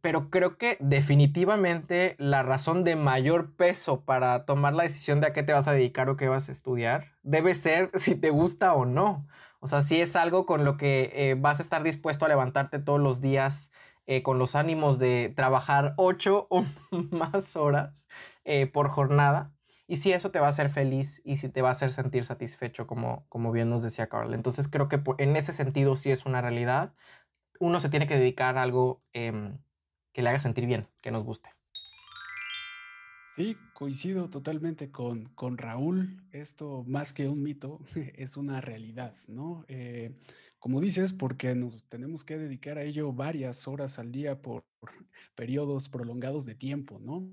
pero 0.00 0.30
creo 0.30 0.58
que 0.58 0.76
definitivamente 0.78 2.14
la 2.18 2.44
razón 2.44 2.84
de 2.84 2.94
mayor 2.94 3.56
peso 3.56 4.04
para 4.04 4.44
tomar 4.46 4.74
la 4.74 4.84
decisión 4.84 5.20
de 5.20 5.26
a 5.28 5.32
qué 5.32 5.42
te 5.42 5.52
vas 5.52 5.66
a 5.66 5.72
dedicar 5.72 6.08
o 6.08 6.16
qué 6.16 6.28
vas 6.28 6.48
a 6.48 6.52
estudiar 6.52 7.16
debe 7.24 7.56
ser 7.56 7.90
si 7.98 8.14
te 8.14 8.30
gusta 8.30 8.74
o 8.74 8.86
no. 8.86 9.26
O 9.58 9.66
sea, 9.66 9.82
si 9.82 10.00
es 10.00 10.14
algo 10.14 10.46
con 10.46 10.64
lo 10.64 10.76
que 10.76 11.10
eh, 11.14 11.34
vas 11.36 11.58
a 11.58 11.64
estar 11.64 11.82
dispuesto 11.82 12.26
a 12.26 12.28
levantarte 12.28 12.78
todos 12.78 13.00
los 13.00 13.20
días 13.20 13.72
eh, 14.06 14.22
con 14.22 14.38
los 14.38 14.54
ánimos 14.54 14.98
de 14.98 15.32
trabajar 15.34 15.94
ocho 15.96 16.46
o 16.50 16.64
más 17.10 17.56
horas 17.56 18.08
eh, 18.44 18.66
por 18.66 18.88
jornada. 18.88 19.52
Y 19.86 19.98
si 19.98 20.12
eso 20.12 20.30
te 20.30 20.40
va 20.40 20.46
a 20.46 20.50
hacer 20.50 20.70
feliz 20.70 21.20
y 21.24 21.36
si 21.36 21.48
te 21.48 21.62
va 21.62 21.68
a 21.68 21.72
hacer 21.72 21.92
sentir 21.92 22.24
satisfecho, 22.24 22.86
como, 22.86 23.26
como 23.28 23.52
bien 23.52 23.68
nos 23.68 23.82
decía 23.82 24.08
Carl. 24.08 24.32
Entonces 24.34 24.68
creo 24.68 24.88
que 24.88 25.02
en 25.18 25.36
ese 25.36 25.52
sentido 25.52 25.96
sí 25.96 26.10
es 26.10 26.24
una 26.24 26.40
realidad. 26.40 26.94
Uno 27.60 27.78
se 27.80 27.90
tiene 27.90 28.06
que 28.06 28.18
dedicar 28.18 28.56
a 28.58 28.62
algo 28.62 29.02
em, 29.12 29.58
que 30.12 30.22
le 30.22 30.30
haga 30.30 30.40
sentir 30.40 30.66
bien, 30.66 30.88
que 31.02 31.10
nos 31.10 31.24
guste. 31.24 31.50
Sí, 33.36 33.56
coincido 33.72 34.28
totalmente 34.28 34.90
con, 34.90 35.26
con 35.34 35.56
Raúl. 35.56 36.22
Esto, 36.32 36.84
más 36.86 37.12
que 37.12 37.28
un 37.28 37.42
mito, 37.42 37.80
es 38.14 38.36
una 38.36 38.60
realidad, 38.60 39.14
¿no? 39.28 39.64
Eh, 39.68 40.14
como 40.62 40.80
dices, 40.80 41.12
porque 41.12 41.56
nos 41.56 41.82
tenemos 41.88 42.22
que 42.22 42.38
dedicar 42.38 42.78
a 42.78 42.84
ello 42.84 43.12
varias 43.12 43.66
horas 43.66 43.98
al 43.98 44.12
día 44.12 44.40
por, 44.40 44.64
periodos 45.34 45.88
prolongados 45.88 46.46
de 46.46 46.54
tiempo, 46.54 47.00
¿no? 47.00 47.28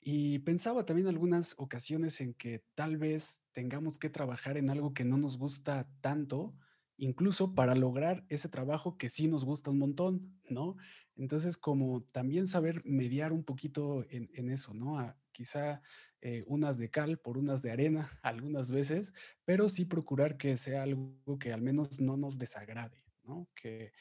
Y 0.00 0.38
pensaba 0.38 0.86
también 0.86 1.08
algunas 1.08 1.56
ocasiones 1.58 2.20
en 2.20 2.32
que 2.32 2.62
tal 2.76 2.96
vez 2.96 3.42
tengamos 3.50 3.98
que 3.98 4.08
trabajar 4.08 4.56
en 4.56 4.70
algo 4.70 4.94
que 4.94 5.04
no 5.04 5.16
nos 5.16 5.36
gusta 5.36 5.90
tanto, 6.00 6.54
incluso 6.96 7.56
para 7.56 7.74
lograr 7.74 8.24
ese 8.28 8.48
trabajo 8.48 8.96
que 8.96 9.08
sí 9.08 9.26
nos 9.26 9.44
gusta 9.44 9.72
un 9.72 9.80
montón, 9.80 10.40
¿no? 10.48 10.76
Entonces, 11.16 11.56
como 11.58 12.04
también 12.12 12.46
saber 12.46 12.82
mediar 12.84 13.32
un 13.32 13.42
poquito 13.42 14.06
en, 14.10 14.48
eso, 14.48 14.74
¿no? 14.74 15.12
quizá 15.32 15.82
eh, 16.22 16.42
unas 16.46 16.76
de 16.76 16.90
cal 16.90 17.16
por 17.16 17.38
unas 17.38 17.62
de 17.62 17.70
arena 17.70 18.10
algunas 18.22 18.70
veces, 18.70 19.14
pero 19.46 19.70
sí 19.70 19.86
procurar 19.86 20.36
que 20.36 20.58
sea 20.58 20.82
algo 20.82 21.38
que 21.38 21.52
al 21.52 21.62
menos 21.62 21.98
no 21.98 22.18
nos 22.18 22.38
desagrade, 22.38 23.02
¿no? 23.24 23.46
Que, 23.54 23.92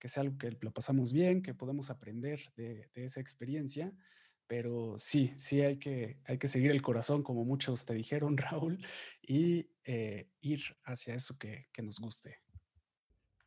sea 0.00 0.22
algo 0.22 0.38
que 0.38 0.56
lo 0.60 0.72
pasamos 0.72 1.12
bien, 1.12 1.42
que 1.42 1.54
podamos 1.54 1.90
aprender 1.90 2.40
de, 2.56 2.88
esa 2.94 3.20
experiencia, 3.20 3.92
pero 4.48 4.98
sí, 4.98 5.34
sí 5.36 5.60
hay 5.60 5.78
que, 5.78 6.18
hay 6.24 6.38
que 6.38 6.48
seguir 6.48 6.72
el 6.72 6.82
corazón, 6.82 7.22
como 7.22 7.44
muchos 7.44 7.84
te 7.84 7.94
dijeron, 7.94 8.36
Raúl, 8.36 8.84
y 9.22 9.70
eh, 9.84 10.28
ir 10.40 10.60
hacia 10.84 11.14
eso 11.14 11.38
que, 11.38 11.68
nos 11.82 12.00
guste. 12.00 12.38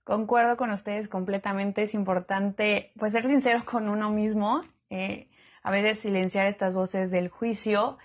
Concuerdo 0.06 0.56
con 0.56 0.72
ustedes 0.72 1.10
completamente, 1.10 1.84
es 1.84 1.94
importante 1.94 2.94
pues 2.98 3.12
ser 3.12 3.26
sincero 3.26 3.64
con 3.66 3.90
uno 3.90 4.10
mismo, 4.10 4.64
eh, 4.90 5.30
a 5.64 5.72
veces 5.72 6.00
silenciar 6.00 6.48
estas 6.48 6.74
voces 6.74 7.12
del 7.12 7.28
juicio 7.28 7.98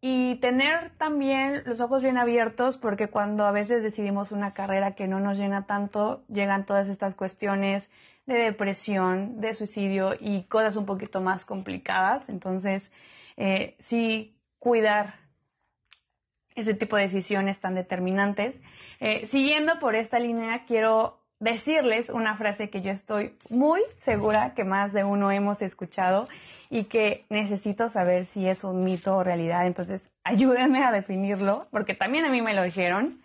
y 0.00 0.36
tener 0.36 0.92
también 0.96 1.62
los 1.66 1.80
ojos 1.80 2.02
bien 2.02 2.16
abiertos 2.16 2.78
porque 2.78 3.08
cuando 3.08 3.44
a 3.44 3.52
veces 3.52 3.82
decidimos 3.82 4.32
una 4.32 4.54
carrera 4.54 4.94
que 4.94 5.06
no 5.06 5.20
nos 5.20 5.36
llena 5.36 5.66
tanto, 5.66 6.24
llegan 6.28 6.64
todas 6.64 6.88
estas 6.88 7.14
cuestiones 7.14 7.88
de 8.26 8.34
depresión, 8.34 9.40
de 9.40 9.54
suicidio 9.54 10.14
y 10.18 10.44
cosas 10.44 10.76
un 10.76 10.86
poquito 10.86 11.20
más 11.20 11.44
complicadas. 11.44 12.28
Entonces, 12.28 12.92
eh, 13.36 13.76
sí 13.78 14.36
cuidar 14.58 15.14
ese 16.54 16.74
tipo 16.74 16.96
de 16.96 17.02
decisiones 17.02 17.60
tan 17.60 17.74
determinantes. 17.74 18.58
Eh, 19.00 19.26
siguiendo 19.26 19.78
por 19.80 19.96
esta 19.96 20.18
línea, 20.18 20.64
quiero 20.66 21.20
decirles 21.40 22.10
una 22.10 22.36
frase 22.36 22.70
que 22.70 22.82
yo 22.82 22.90
estoy 22.90 23.36
muy 23.48 23.80
segura 23.96 24.54
que 24.54 24.64
más 24.64 24.92
de 24.92 25.04
uno 25.04 25.30
hemos 25.30 25.62
escuchado 25.62 26.28
y 26.70 26.84
que 26.84 27.26
necesito 27.28 27.90
saber 27.90 28.24
si 28.24 28.48
es 28.48 28.62
un 28.62 28.84
mito 28.84 29.16
o 29.16 29.24
realidad. 29.24 29.66
Entonces, 29.66 30.12
ayúdenme 30.24 30.82
a 30.84 30.92
definirlo, 30.92 31.66
porque 31.70 31.94
también 31.94 32.24
a 32.24 32.30
mí 32.30 32.40
me 32.40 32.54
lo 32.54 32.62
dijeron. 32.62 33.20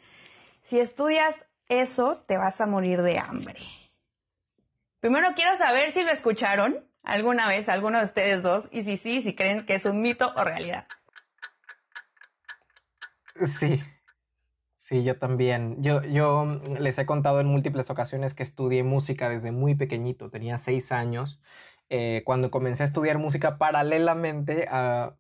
Si 0.64 0.80
estudias 0.80 1.46
eso, 1.70 2.24
te 2.28 2.38
vas 2.38 2.60
a 2.60 2.66
morir 2.66 3.04
de 3.04 3.20
hambre. 3.20 3.60
Primero 5.00 5.30
quiero 5.36 5.56
saber 5.58 5.94
si 5.94 6.02
lo 6.02 6.12
escucharon 6.12 6.84
alguna 7.04 7.48
vez, 7.48 7.70
alguno 7.70 8.00
de 8.00 8.06
ustedes 8.06 8.42
dos, 8.42 8.68
y 8.72 8.82
si 8.82 8.98
sí, 8.98 9.22
si 9.22 9.36
creen 9.36 9.64
que 9.64 9.76
es 9.76 9.86
un 9.86 10.02
mito 10.02 10.34
o 10.36 10.44
realidad. 10.44 10.88
Sí, 13.36 13.84
sí, 14.76 15.04
yo 15.04 15.20
también. 15.20 15.84
Yo, 15.84 16.02
yo 16.02 16.60
les 16.80 16.98
he 16.98 17.06
contado 17.06 17.40
en 17.40 17.46
múltiples 17.46 17.92
ocasiones 17.92 18.34
que 18.34 18.42
estudié 18.42 18.82
música 18.84 19.30
desde 19.30 19.52
muy 19.52 19.76
pequeñito, 19.76 20.32
tenía 20.32 20.58
seis 20.58 20.92
años, 20.92 21.40
eh, 21.90 22.24
cuando 22.26 22.52
comencé 22.52 22.84
a 22.84 22.86
estudiar 22.88 23.18
música 23.18 23.58
paralelamente 23.58 24.68
a, 24.70 25.16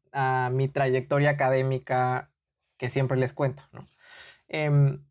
mi 0.52 0.70
trayectoria 0.70 1.32
académica 1.32 2.32
que 2.78 2.90
siempre 2.90 3.18
les 3.18 3.34
cuento. 3.34 3.64
Em, 4.48 5.04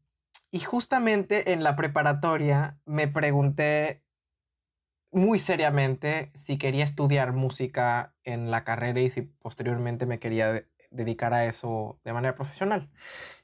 y 0.51 0.61
justamente 0.61 1.53
en 1.53 1.63
la 1.63 1.77
preparatoria 1.77 2.79
me 2.87 3.07
pregunté 3.07 4.03
muy 5.11 5.39
seriamente 5.39 6.31
si 6.35 6.59
quería 6.59 6.85
estudiar 6.85 7.33
música 7.33 8.15
en 8.25 8.51
la 8.51 8.65
carrera 8.65 9.01
y 9.01 9.11
si 9.11 9.23
posteriormente 9.23 10.07
me 10.07 10.19
quería 10.19 10.65
dedicar 10.91 11.35
a 11.35 11.45
eso 11.47 12.01
de 12.05 12.13
manera 12.13 12.35
profesional. 12.35 12.91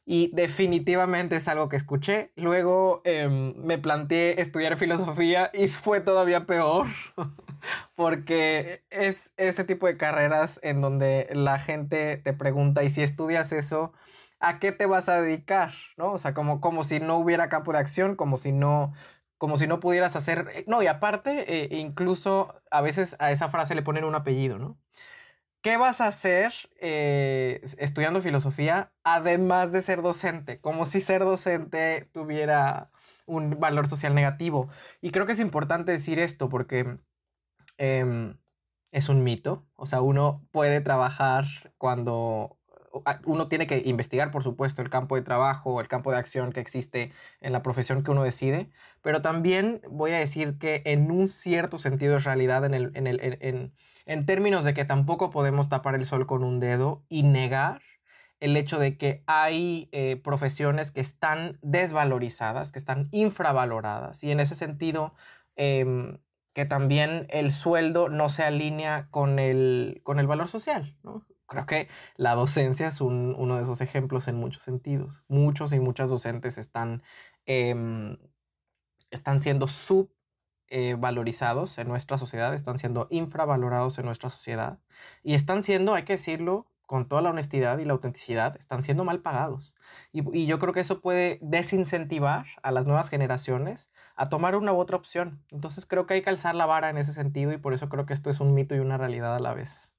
Y 0.05 0.31
definitivamente 0.35 1.37
es 1.37 1.47
algo 1.47 1.69
que 1.69 1.76
escuché. 1.76 2.33
Luego 2.37 3.02
em, 3.05 3.55
me 3.57 3.79
planteé 3.79 4.40
estudiar 4.40 4.76
filosofía 4.76 5.50
y 5.55 5.69
fue 5.69 6.00
todavía 6.00 6.47
peor. 6.47 6.87
porque 7.95 8.85
es 8.90 9.33
ese 9.37 9.64
tipo 9.64 9.87
de 9.87 9.97
carreras 9.97 10.61
en 10.62 10.81
donde 10.81 11.29
la 11.33 11.59
gente 11.59 12.17
te 12.19 12.33
pregunta, 12.33 12.83
y 12.85 12.90
si 12.90 13.02
estudias 13.02 13.52
eso, 13.52 13.93
¿a 14.40 14.59
qué 14.59 14.73
te 14.73 14.87
vas 14.87 15.09
a 15.09 15.21
dedicar? 15.21 15.75
¿No? 15.97 16.12
O 16.12 16.19
sea, 16.19 16.35
como, 16.35 16.61
como 16.61 16.85
si 16.85 17.00
no 17.00 17.17
hubiera 17.19 17.49
campo 17.49 17.73
de 17.73 17.79
acción, 17.79 18.17
como 18.17 18.37
si 18.38 18.52
no, 18.52 18.93
como 19.38 19.57
si 19.57 19.67
no 19.67 19.81
pudieras 19.81 20.17
hacer... 20.17 20.49
Eh, 20.55 20.64
no, 20.67 20.83
y 20.83 20.87
aparte, 20.87 21.45
eh, 21.49 21.79
incluso 21.79 22.55
a 22.71 22.81
veces 22.83 23.17
a 23.19 23.31
esa 23.33 23.49
frase 23.50 23.75
le 23.75 23.83
ponen 23.83 24.05
un 24.05 24.14
apellido, 24.14 24.59
¿no? 24.59 24.79
¿Qué 25.62 25.76
vas 25.76 26.00
a 26.00 26.07
hacer 26.09 26.55
eh, 26.81 27.61
estudiando 27.79 28.23
filosofía 28.23 28.93
además 29.05 29.73
de 29.73 29.83
ser 29.83 30.00
docente? 30.02 30.59
Como 30.61 30.87
si 30.87 31.00
ser 31.02 31.21
docente 31.25 32.09
tuviera 32.12 32.87
un 33.26 33.61
valor 33.61 33.87
social 33.88 34.14
negativo. 34.14 34.71
Y 35.02 35.11
creo 35.11 35.26
que 35.26 35.33
es 35.33 35.40
importante 35.40 35.93
decir 35.93 36.19
esto 36.19 36.49
porque 36.49 36.99
Em, 37.80 38.37
es 38.92 39.08
un 39.08 39.25
mito. 39.25 39.66
O 39.76 39.87
sea, 39.87 40.02
uno 40.02 40.46
puede 40.52 40.82
trabajar 40.82 41.46
cuando 41.78 42.58
ah, 43.06 43.20
uno 43.25 43.49
tiene 43.49 43.66
que 43.66 43.82
investigar, 43.87 44.30
por 44.30 44.42
supuesto, 44.42 44.82
el 44.82 44.90
campo 44.90 45.16
de 45.16 45.22
trabajo, 45.22 45.80
el 45.80 45.88
campo 45.88 46.10
de 46.12 46.18
acción 46.18 46.52
que 46.52 46.60
existe 46.60 47.12
en 47.40 47.52
la 47.54 47.62
profesión 47.62 48.02
que 48.02 48.10
uno 48.10 48.22
decide, 48.22 48.70
pero 49.02 49.22
también 49.22 49.80
voy 49.90 50.12
a 50.12 50.18
decir 50.18 50.58
que 50.58 50.82
en 50.84 51.10
un 51.10 51.26
cierto 51.28 51.78
sentido 51.78 52.18
es 52.18 52.25
realidad 52.25 52.64
en, 52.66 52.75
el, 52.75 52.92
en, 52.94 53.06
el, 53.06 53.20
en, 53.40 53.72
en 54.04 54.26
términos 54.26 54.64
de 54.64 54.75
que 54.75 54.84
tampoco 54.84 55.30
podemos 55.30 55.70
tapar 55.70 55.94
el 55.94 56.04
sol 56.04 56.26
con 56.26 56.44
un 56.44 56.60
dedo 56.60 57.04
y 57.08 57.22
negar 57.22 57.80
el 58.40 58.56
hecho 58.56 58.78
de 58.78 58.99
que 58.99 59.22
hay 59.26 59.88
eh, 59.92 60.16
profesiones 60.22 60.90
que 60.90 61.00
están 61.00 61.58
desvalorizadas, 61.62 62.72
que 62.72 62.78
están 62.78 63.08
infravaloradas, 63.12 64.22
y 64.25 64.32
en 64.32 64.40
ese 64.40 64.54
sentido, 64.54 65.14
em, 65.56 66.18
que 66.52 66.64
también 66.64 67.26
el 67.30 67.52
sueldo 67.52 68.09
no 68.09 68.28
se 68.28 68.42
alinea 68.42 69.09
con 69.11 69.38
el, 69.38 70.00
con 70.02 70.19
el 70.19 70.26
valor 70.26 70.49
social. 70.49 70.97
Creo 71.47 71.66
que 71.66 71.88
la 72.16 72.35
docencia 72.35 72.88
es 72.88 73.00
uno 73.00 73.57
de 73.57 73.62
esos 73.62 73.80
ejemplos 73.80 74.28
en 74.28 74.37
muchos 74.37 74.62
sentidos. 74.62 75.23
Muchos 75.28 75.73
y 75.73 75.80
muchas 75.80 76.11
docentes 76.11 76.59
están, 76.59 77.02
em, 77.47 78.19
están 79.11 79.40
siendo 79.40 79.66
subvalorizados 79.66 81.78
eh, 81.78 81.83
en 81.83 81.88
nuestra 81.88 82.19
sociedad, 82.19 82.54
están 82.54 82.78
siendo 82.78 83.07
infravalorados 83.11 83.99
en 83.99 84.07
nuestra 84.07 84.30
sociedad 84.30 84.78
y 85.23 85.35
están 85.35 85.62
siendo, 85.62 85.95
hay 85.95 86.04
que 86.04 86.14
decirlo, 86.14 86.71
con 86.90 87.07
toda 87.07 87.23
la 87.23 87.30
honestidad 87.30 87.78
y 87.78 87.85
la 87.85 87.92
autenticidad, 87.92 88.57
están 88.57 88.83
siendo 88.83 89.04
mal 89.04 89.21
pagados. 89.21 89.73
Y, 90.11 90.47
yo 90.47 90.59
creo 90.59 90.73
que 90.73 90.80
eso 90.80 91.00
puede 91.00 91.38
desincentivar 91.40 92.47
a 92.64 92.73
las 92.73 92.85
nuevas 92.85 93.11
generaciones 93.11 93.92
a 94.17 94.29
tomar 94.29 94.57
una 94.57 94.73
u 94.73 94.79
otra 94.79 94.97
opción. 94.97 95.43
Entonces 95.50 95.87
creo 95.87 96.07
que 96.07 96.14
hay 96.14 96.23
que 96.23 96.31
alzar 96.31 96.55
la 96.55 96.67
vara 96.67 96.90
en 96.90 96.99
ese 96.99 97.12
sentido 97.12 97.52
y 97.52 97.59
por 97.59 97.75
eso 97.75 97.88
creo 97.88 98.07
que 98.07 98.14
esto 98.14 98.31
es 98.31 98.40
un 98.40 98.55
mito 98.55 98.75
y 98.75 98.79
una 98.79 98.99
realidad 98.99 99.35
a 99.37 99.40
la 99.40 99.55
vez. 99.55 99.93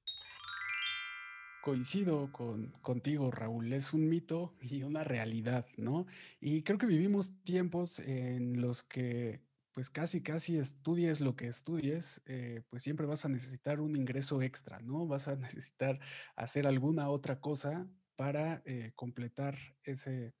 Coincido 1.62 2.32
con, 2.32 2.72
contigo, 2.82 3.30
Raúl, 3.30 3.72
es 3.72 3.92
un 3.92 4.08
mito 4.08 4.54
y 4.60 4.82
una 4.82 5.04
realidad, 5.04 5.66
¿no? 5.76 6.06
Y 6.40 6.62
creo 6.62 6.78
que 6.78 6.86
vivimos 6.86 7.32
tiempos 7.44 8.00
en 8.00 8.60
los 8.60 8.82
que 8.82 9.40
pues 9.72 9.88
casi, 9.88 10.22
casi 10.22 10.58
estudies 10.58 11.20
lo 11.20 11.34
que 11.34 11.46
estudies, 11.46 12.20
eh, 12.26 12.62
pues 12.68 12.82
siempre 12.82 13.06
vas 13.06 13.24
a 13.24 13.28
necesitar 13.28 13.80
un 13.80 13.96
ingreso 13.96 14.42
extra, 14.42 14.78
¿no? 14.80 15.06
Vas 15.06 15.28
a 15.28 15.36
necesitar 15.36 15.98
hacer 16.36 16.66
alguna 16.66 17.08
otra 17.08 17.40
cosa 17.40 17.86
para 18.16 18.62
eh, 18.66 18.92
completar 18.94 19.56
ese, 19.82 20.34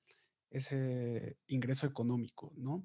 ese 0.50 1.38
ingreso 1.46 1.86
económico, 1.86 2.52
¿no? 2.56 2.84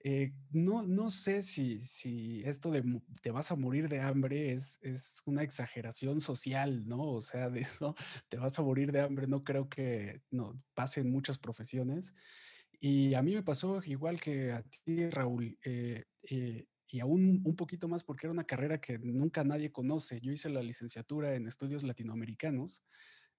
Eh, 0.00 0.34
no, 0.50 0.82
no 0.82 1.10
sé 1.10 1.42
si, 1.42 1.80
si 1.80 2.42
esto 2.44 2.70
de 2.70 2.84
te 3.22 3.30
vas 3.30 3.50
a 3.50 3.56
morir 3.56 3.88
de 3.88 4.00
hambre 4.00 4.52
es, 4.52 4.78
es 4.82 5.22
una 5.24 5.42
exageración 5.42 6.20
social, 6.20 6.86
¿no? 6.86 7.02
O 7.02 7.20
sea, 7.20 7.50
de 7.50 7.60
eso 7.60 7.94
te 8.28 8.36
vas 8.36 8.58
a 8.58 8.62
morir 8.62 8.92
de 8.92 9.00
hambre, 9.00 9.26
no 9.26 9.42
creo 9.42 9.68
que 9.68 10.22
no, 10.30 10.62
pase 10.74 11.00
en 11.00 11.10
muchas 11.10 11.38
profesiones. 11.38 12.14
Y 12.78 13.14
a 13.14 13.22
mí 13.22 13.34
me 13.34 13.42
pasó 13.42 13.82
igual 13.84 14.20
que 14.20 14.52
a 14.52 14.62
ti, 14.62 15.08
Raúl, 15.10 15.58
eh, 15.64 16.04
eh, 16.30 16.66
y 16.88 17.00
aún 17.00 17.42
un 17.44 17.56
poquito 17.56 17.88
más 17.88 18.04
porque 18.04 18.26
era 18.26 18.32
una 18.32 18.44
carrera 18.46 18.80
que 18.80 18.98
nunca 18.98 19.44
nadie 19.44 19.72
conoce. 19.72 20.20
Yo 20.20 20.30
hice 20.32 20.50
la 20.50 20.62
licenciatura 20.62 21.34
en 21.34 21.48
estudios 21.48 21.82
latinoamericanos 21.82 22.84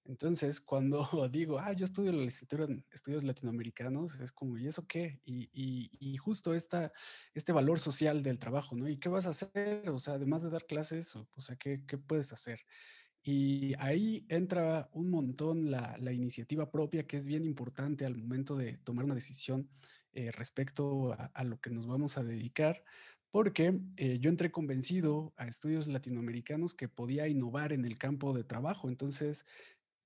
entonces, 0.08 0.62
cuando 0.62 1.08
digo, 1.32 1.60
ah, 1.60 1.74
yo 1.74 1.86
estudio 1.86 2.12
la 2.12 2.24
licenciatura 2.24 2.66
en 2.66 2.86
estudios 2.92 3.24
latinoamericanos, 3.24 4.20
es 4.20 4.32
como, 4.32 4.58
¿y 4.58 4.68
eso 4.68 4.88
qué? 4.88 5.20
Y, 5.26 5.50
y, 5.54 6.18
justo 6.18 6.54
esta, 6.54 6.92
este 7.34 7.52
valor 7.52 7.80
social 7.80 8.24
del 8.24 8.40
trabajo, 8.40 8.76
¿no? 8.76 8.88
¿Y 8.88 8.98
qué 8.98 9.10
vas 9.10 9.28
a 9.28 9.32
hacer? 9.32 9.90
O 9.90 10.00
sea, 10.00 10.16
además 10.16 10.44
de 10.44 10.50
dar 10.50 10.66
clases, 10.66 11.16
o, 11.16 11.28
sea, 11.38 11.56
¿qué, 11.58 11.84
¿qué, 11.86 11.98
puedes 11.98 12.34
hacer? 12.34 12.62
Y 13.24 13.74
ahí 13.80 14.26
entra 14.30 14.90
un 14.94 15.10
montón 15.10 15.70
la, 15.70 15.98
la, 16.00 16.14
iniciativa 16.14 16.72
propia, 16.72 17.06
que 17.06 17.18
es 17.18 17.28
bien 17.28 17.44
importante 17.44 18.06
al 18.06 18.16
momento 18.16 18.56
de 18.56 18.78
tomar 18.78 19.06
una 19.06 19.16
decisión 19.16 19.70
eh, 20.18 20.32
respecto 20.32 21.14
a, 21.14 21.44
lo 21.44 21.60
que 21.60 21.70
nos 21.70 21.86
vamos 21.86 22.18
a 22.18 22.24
dedicar, 22.24 22.84
porque 23.30 23.80
eh, 23.98 24.18
yo 24.20 24.32
entré 24.32 24.50
convencido 24.50 25.32
a 25.38 25.48
estudios 25.48 25.86
latinoamericanos 25.86 26.74
que 26.74 26.90
podía 26.90 27.28
innovar 27.28 27.72
en 27.72 27.86
el 27.86 28.00
campo 28.00 28.34
de 28.34 28.44
trabajo. 28.44 28.90
Entonces, 28.90 29.46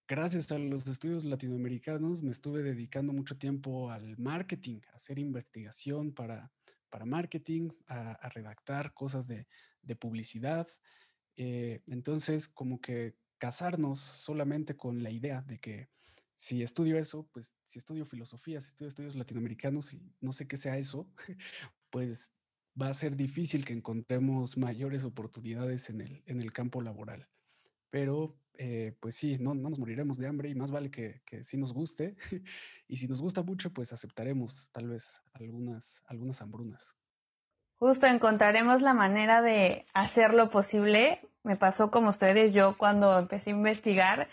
gracias 0.07 0.51
a 0.51 0.57
los 0.57 0.87
estudios 0.87 1.23
latinoamericanos 1.23 2.23
me 2.23 2.31
estuve 2.31 2.63
dedicando 2.63 3.13
mucho 3.13 3.37
tiempo 3.37 3.91
al 3.91 4.17
marketing, 4.17 4.79
a 4.91 4.95
hacer 4.95 5.19
investigación 5.19 6.13
para, 6.13 6.51
para 6.89 7.05
marketing, 7.05 7.69
a, 7.87 8.29
redactar 8.29 8.93
cosas 8.93 9.27
de, 9.27 9.47
publicidad. 9.99 10.67
Eh, 11.35 11.81
entonces, 11.87 12.47
como 12.47 12.79
que 12.79 13.15
casarnos 13.37 13.99
solamente 13.99 14.77
con 14.77 15.03
la 15.03 15.11
idea 15.11 15.41
de 15.41 15.59
que 15.59 15.89
si 16.35 16.63
estudio 16.63 16.97
eso, 16.97 17.27
pues 17.31 17.55
si 17.65 17.79
estudio 17.79 18.05
filosofía, 18.05 18.61
si 18.61 18.69
estudio 18.69 18.87
estudios 18.89 19.15
latinoamericanos 19.15 19.93
y 19.93 20.01
no 20.21 20.33
sé 20.33 20.47
qué 20.47 20.57
sea 20.57 20.77
eso, 20.77 21.07
pues 21.89 22.31
va 22.79 22.87
a 22.87 22.93
ser 22.93 23.15
difícil 23.15 23.65
que 23.65 23.73
encontremos 23.73 24.57
mayores 24.57 25.03
oportunidades 25.03 25.89
en 25.89 26.01
el, 26.01 26.23
en 26.25 26.41
el 26.41 26.51
campo 26.51 26.81
laboral. 26.81 27.27
Pero 27.91 28.35
eh, 28.57 28.95
pues 28.99 29.15
sí, 29.15 29.37
no, 29.39 29.53
no, 29.53 29.69
nos 29.69 29.79
moriremos 29.79 30.17
de 30.17 30.27
hambre 30.27 30.49
y 30.49 30.55
más 30.55 30.71
vale 30.71 30.89
que, 30.89 31.21
que 31.25 31.43
sí 31.43 31.57
nos 31.57 31.73
guste. 31.73 32.15
y 32.87 32.97
si 32.97 33.07
nos 33.07 33.21
gusta 33.21 33.43
mucho, 33.43 33.71
pues 33.71 33.93
aceptaremos 33.93 34.71
tal 34.71 34.87
vez 34.87 35.21
algunas, 35.33 36.03
algunas 36.07 36.41
hambrunas. 36.41 36.97
Justo 37.77 38.05
encontraremos 38.07 38.81
la 38.81 38.93
manera 38.93 39.41
de 39.41 39.85
hacerlo 39.93 40.49
posible. 40.49 41.19
Me 41.43 41.55
pasó 41.55 41.89
como 41.89 42.09
ustedes, 42.09 42.53
yo 42.53 42.77
cuando 42.77 43.17
empecé 43.17 43.49
a 43.49 43.53
investigar, 43.53 44.27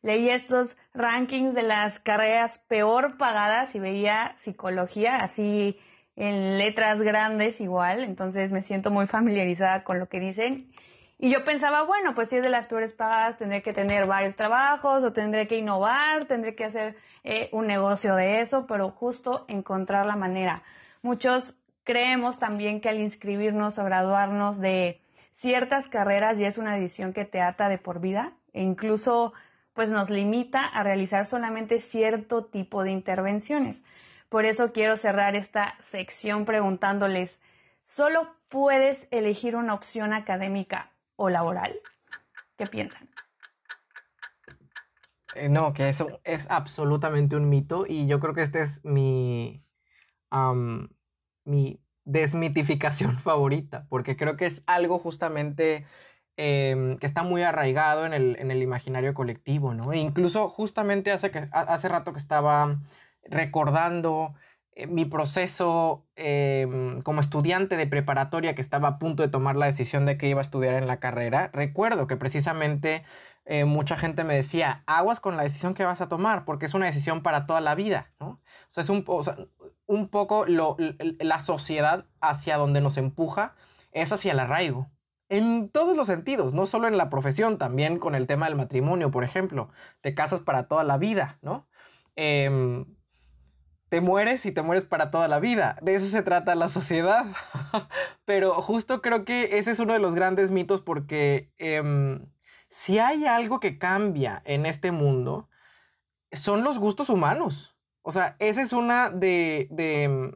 leí 0.00 0.30
estos 0.30 0.76
rankings 0.94 1.54
de 1.54 1.62
las 1.62 1.98
carreras 2.00 2.58
peor 2.68 3.18
pagadas 3.18 3.74
y 3.74 3.78
veía 3.80 4.34
psicología 4.38 5.16
así 5.16 5.78
en 6.16 6.58
letras 6.58 7.02
grandes 7.02 7.60
igual, 7.60 8.04
entonces 8.04 8.52
me 8.52 8.62
siento 8.62 8.90
muy 8.90 9.06
familiarizada 9.06 9.82
con 9.82 9.98
lo 9.98 10.08
que 10.08 10.20
dicen 10.20 10.70
y 11.24 11.30
yo 11.30 11.42
pensaba, 11.42 11.84
bueno, 11.84 12.14
pues 12.14 12.28
si 12.28 12.36
es 12.36 12.42
de 12.42 12.50
las 12.50 12.66
peores 12.66 12.92
pagadas, 12.92 13.38
tendré 13.38 13.62
que 13.62 13.72
tener 13.72 14.06
varios 14.06 14.36
trabajos 14.36 15.02
o 15.02 15.14
tendré 15.14 15.48
que 15.48 15.56
innovar, 15.56 16.26
tendré 16.26 16.54
que 16.54 16.66
hacer 16.66 16.98
eh, 17.22 17.48
un 17.52 17.66
negocio 17.66 18.14
de 18.14 18.42
eso, 18.42 18.66
pero 18.66 18.90
justo 18.90 19.46
encontrar 19.48 20.04
la 20.04 20.16
manera. 20.16 20.62
Muchos 21.00 21.56
creemos 21.82 22.38
también 22.38 22.82
que 22.82 22.90
al 22.90 23.00
inscribirnos 23.00 23.78
o 23.78 23.84
graduarnos 23.84 24.60
de 24.60 25.00
ciertas 25.32 25.88
carreras 25.88 26.36
ya 26.36 26.46
es 26.46 26.58
una 26.58 26.74
decisión 26.74 27.14
que 27.14 27.24
te 27.24 27.40
ata 27.40 27.70
de 27.70 27.78
por 27.78 28.00
vida 28.00 28.34
e 28.52 28.60
incluso 28.60 29.32
pues 29.72 29.88
nos 29.88 30.10
limita 30.10 30.60
a 30.62 30.82
realizar 30.82 31.24
solamente 31.24 31.80
cierto 31.80 32.44
tipo 32.44 32.84
de 32.84 32.90
intervenciones. 32.90 33.82
Por 34.28 34.44
eso 34.44 34.72
quiero 34.72 34.98
cerrar 34.98 35.36
esta 35.36 35.74
sección 35.80 36.44
preguntándoles, 36.44 37.40
¿solo 37.84 38.28
puedes 38.50 39.08
elegir 39.10 39.56
una 39.56 39.72
opción 39.72 40.12
académica 40.12 40.90
o 41.16 41.28
laboral. 41.28 41.74
¿Qué 42.56 42.66
piensan? 42.66 43.08
Eh, 45.34 45.48
no, 45.48 45.72
que 45.72 45.88
eso 45.88 46.20
es 46.24 46.48
absolutamente 46.50 47.36
un 47.36 47.48
mito 47.48 47.86
y 47.88 48.06
yo 48.06 48.20
creo 48.20 48.34
que 48.34 48.42
este 48.42 48.62
es 48.62 48.84
mi, 48.84 49.64
mi 51.44 51.80
desmitificación 52.04 53.16
favorita, 53.18 53.86
porque 53.88 54.16
creo 54.16 54.36
que 54.36 54.46
es 54.46 54.62
algo 54.66 54.98
justamente 54.98 55.86
em, 56.36 56.96
que 56.98 57.06
está 57.06 57.22
muy 57.22 57.42
arraigado 57.42 58.06
en 58.06 58.12
el, 58.12 58.36
en 58.38 58.50
el, 58.50 58.62
imaginario 58.62 59.14
colectivo, 59.14 59.74
¿no? 59.74 59.92
E 59.92 59.98
incluso 59.98 60.48
justamente 60.48 61.12
hace, 61.12 61.30
que, 61.30 61.48
hace 61.52 61.88
rato 61.88 62.12
que 62.12 62.18
estaba 62.18 62.80
recordando 63.24 64.34
eh, 64.76 64.86
mi 64.88 65.04
proceso 65.04 66.06
em, 66.16 67.00
como 67.02 67.20
estudiante 67.20 67.76
de 67.76 67.86
preparatoria 67.86 68.54
que 68.54 68.60
estaba 68.60 68.88
a 68.88 68.98
punto 68.98 69.22
de 69.22 69.28
tomar 69.28 69.54
la 69.56 69.66
decisión 69.66 70.04
de 70.04 70.18
que 70.18 70.28
iba 70.28 70.40
a 70.40 70.42
estudiar 70.42 70.74
en 70.74 70.88
la 70.88 70.98
carrera, 70.98 71.50
recuerdo 71.52 72.06
que 72.08 72.16
precisamente 72.16 73.04
eh, 73.44 73.64
mucha 73.64 73.96
gente 73.96 74.24
me 74.24 74.34
decía, 74.34 74.82
aguas 74.86 75.20
con 75.20 75.36
la 75.36 75.44
decisión 75.44 75.74
que 75.74 75.84
vas 75.84 76.00
a 76.00 76.08
tomar, 76.08 76.44
porque 76.44 76.66
es 76.66 76.74
una 76.74 76.86
decisión 76.86 77.22
para 77.22 77.46
toda 77.46 77.60
la 77.60 77.74
vida, 77.76 78.12
¿no? 78.18 78.26
O 78.28 78.40
sea, 78.68 78.82
es 78.82 78.88
un, 78.88 79.04
un 79.86 80.08
poco 80.08 80.44
lo, 80.46 80.76
la 81.20 81.40
sociedad 81.40 82.06
hacia 82.20 82.56
donde 82.56 82.80
nos 82.80 82.96
empuja, 82.96 83.54
es 83.92 84.12
hacia 84.12 84.32
el 84.32 84.40
arraigo. 84.40 84.90
En 85.28 85.70
todos 85.70 85.96
los 85.96 86.06
sentidos, 86.08 86.52
no 86.54 86.66
solo 86.66 86.88
en 86.88 86.98
la 86.98 87.10
profesión, 87.10 87.58
también 87.58 87.98
con 87.98 88.14
el 88.14 88.26
tema 88.26 88.46
del 88.46 88.56
matrimonio, 88.56 89.10
por 89.10 89.24
ejemplo. 89.24 89.70
Te 90.00 90.14
casas 90.14 90.40
para 90.40 90.68
toda 90.68 90.84
la 90.84 90.98
vida, 90.98 91.38
¿no? 91.42 91.68
Eh, 92.16 92.84
te 93.94 94.00
mueres 94.00 94.44
y 94.44 94.50
te 94.50 94.62
mueres 94.62 94.84
para 94.84 95.12
toda 95.12 95.28
la 95.28 95.38
vida. 95.38 95.78
De 95.80 95.94
eso 95.94 96.08
se 96.08 96.24
trata 96.24 96.56
la 96.56 96.68
sociedad. 96.68 97.26
Pero 98.24 98.54
justo 98.54 99.00
creo 99.00 99.24
que 99.24 99.56
ese 99.58 99.70
es 99.70 99.78
uno 99.78 99.92
de 99.92 100.00
los 100.00 100.16
grandes 100.16 100.50
mitos 100.50 100.80
porque 100.80 101.52
em, 101.58 102.26
si 102.68 102.98
hay 102.98 103.24
algo 103.26 103.60
que 103.60 103.78
cambia 103.78 104.42
en 104.46 104.66
este 104.66 104.90
mundo, 104.90 105.48
son 106.32 106.64
los 106.64 106.80
gustos 106.80 107.08
humanos. 107.08 107.76
O 108.02 108.10
sea, 108.10 108.34
esa 108.40 108.62
es 108.62 108.72
una 108.72 109.10
de, 109.10 109.68
de, 109.70 110.34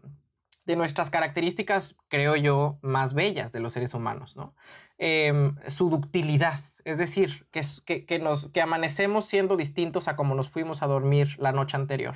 de 0.64 0.76
nuestras 0.76 1.10
características, 1.10 1.96
creo 2.06 2.36
yo, 2.36 2.78
más 2.80 3.12
bellas 3.12 3.50
de 3.50 3.58
los 3.58 3.72
seres 3.72 3.92
humanos, 3.92 4.36
¿no? 4.36 4.54
Em, 4.98 5.56
su 5.66 5.90
ductilidad. 5.90 6.60
Es 6.84 6.96
decir, 6.96 7.46
que, 7.50 7.62
que, 7.84 8.06
que, 8.06 8.18
nos, 8.18 8.48
que 8.50 8.62
amanecemos 8.62 9.26
siendo 9.26 9.56
distintos 9.56 10.08
a 10.08 10.16
como 10.16 10.34
nos 10.34 10.48
fuimos 10.48 10.80
a 10.82 10.86
dormir 10.86 11.36
la 11.38 11.52
noche 11.52 11.76
anterior. 11.76 12.14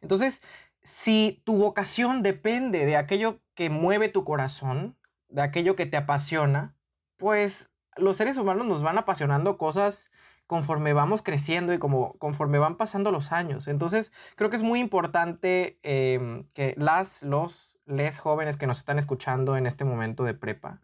Entonces, 0.00 0.42
si 0.88 1.42
tu 1.44 1.58
vocación 1.58 2.22
depende 2.22 2.86
de 2.86 2.96
aquello 2.96 3.42
que 3.54 3.68
mueve 3.68 4.08
tu 4.08 4.24
corazón, 4.24 4.96
de 5.28 5.42
aquello 5.42 5.76
que 5.76 5.84
te 5.84 5.98
apasiona, 5.98 6.74
pues 7.18 7.70
los 7.96 8.16
seres 8.16 8.38
humanos 8.38 8.66
nos 8.66 8.82
van 8.82 8.96
apasionando 8.96 9.58
cosas 9.58 10.10
conforme 10.46 10.94
vamos 10.94 11.20
creciendo 11.20 11.74
y 11.74 11.78
como 11.78 12.14
conforme 12.14 12.58
van 12.58 12.78
pasando 12.78 13.12
los 13.12 13.32
años. 13.32 13.68
Entonces, 13.68 14.12
creo 14.34 14.48
que 14.48 14.56
es 14.56 14.62
muy 14.62 14.80
importante 14.80 15.78
em, 15.82 16.44
que 16.54 16.74
las, 16.78 17.22
los, 17.22 17.78
les 17.84 18.18
jóvenes 18.18 18.56
que 18.56 18.66
nos 18.66 18.78
están 18.78 18.98
escuchando 18.98 19.58
en 19.58 19.66
este 19.66 19.84
momento 19.84 20.24
de 20.24 20.32
prepa, 20.32 20.80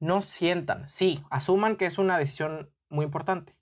no 0.00 0.20
sientan, 0.20 0.86
sí, 0.90 1.24
asuman 1.30 1.76
que 1.76 1.86
es 1.86 1.96
una 1.96 2.18
decisión 2.18 2.70
muy 2.90 3.06
importante, 3.06 3.56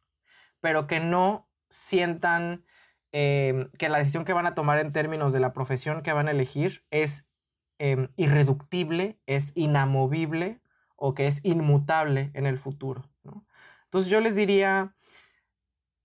pero 0.60 0.88
que 0.88 0.98
no 0.98 1.48
sientan 1.68 2.64
Em, 3.16 3.70
que 3.78 3.88
la 3.88 3.98
decisión 3.98 4.24
que 4.24 4.32
van 4.32 4.44
a 4.44 4.56
tomar 4.56 4.80
en 4.80 4.92
términos 4.92 5.32
de 5.32 5.38
la 5.38 5.52
profesión 5.52 6.02
que 6.02 6.12
van 6.12 6.26
a 6.26 6.32
elegir 6.32 6.84
es 6.90 7.24
em, 7.78 8.08
irreductible, 8.16 9.20
es 9.26 9.52
inamovible 9.54 10.60
o 10.96 11.14
que 11.14 11.28
es 11.28 11.38
inmutable 11.44 12.32
en 12.34 12.46
el 12.46 12.58
futuro. 12.58 13.08
Entonces 13.84 14.10
yo 14.10 14.20
les 14.20 14.34
diría, 14.34 14.96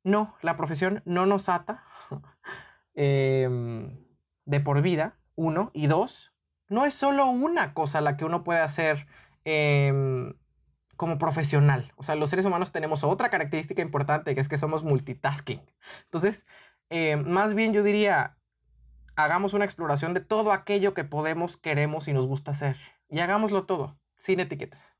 no, 0.04 0.36
la 0.44 0.56
profesión 0.56 1.02
no 1.04 1.26
nos 1.26 1.50
ata 1.50 1.84
em, 2.94 4.06
de 4.46 4.60
por 4.60 4.80
vida, 4.84 5.18
uno, 5.34 5.72
y 5.74 5.88
dos, 5.88 6.32
no 6.68 6.86
es 6.86 6.94
solo 6.94 7.26
una 7.26 7.74
cosa 7.74 8.02
la 8.02 8.18
que 8.18 8.26
uno 8.26 8.44
puede 8.44 8.60
hacer 8.60 9.08
como 10.96 11.18
profesional. 11.18 11.92
O 11.96 12.04
sea, 12.04 12.16
los 12.16 12.30
seres 12.30 12.46
humanos 12.46 12.72
tenemos 12.72 13.04
otra 13.04 13.30
característica 13.30 13.82
importante 13.82 14.36
que 14.36 14.42
es 14.42 14.48
que 14.48 14.58
somos 14.60 14.84
multitasking. 14.84 15.62
Entonces, 16.04 16.46
eh, 16.90 17.16
más 17.16 17.54
bien 17.56 17.74
yo 17.74 17.84
diría, 17.84 18.38
hagamos 19.16 19.54
una 19.54 19.66
exploración 19.66 20.14
de 20.14 20.22
todo 20.22 20.52
aquello 20.52 20.94
que 20.94 21.04
podemos, 21.04 21.58
queremos 21.58 22.08
y 22.08 22.14
nos 22.14 22.28
gusta 22.28 22.52
hacer. 22.52 22.78
Y 23.10 23.20
hagámoslo 23.20 23.66
todo, 23.66 24.00
sin 24.18 24.40
etiquetas. 24.40 24.94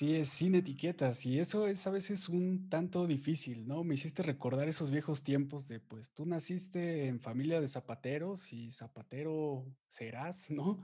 Así 0.00 0.16
es, 0.16 0.28
sin 0.30 0.54
etiquetas. 0.54 1.26
Y 1.26 1.40
eso 1.40 1.66
es 1.66 1.86
a 1.86 1.90
veces 1.90 2.28
un 2.28 2.70
tanto 2.70 3.06
difícil, 3.06 3.66
¿no? 3.66 3.84
Me 3.84 3.96
hiciste 3.96 4.22
recordar 4.22 4.68
esos 4.68 4.90
viejos 4.90 5.22
tiempos 5.24 5.68
de, 5.68 5.80
pues, 5.80 6.12
tú 6.12 6.24
naciste 6.24 7.06
en 7.06 7.20
familia 7.20 7.60
de 7.60 7.68
zapateros 7.68 8.52
y 8.52 8.70
zapatero 8.70 9.66
serás, 9.88 10.50
¿no? 10.50 10.82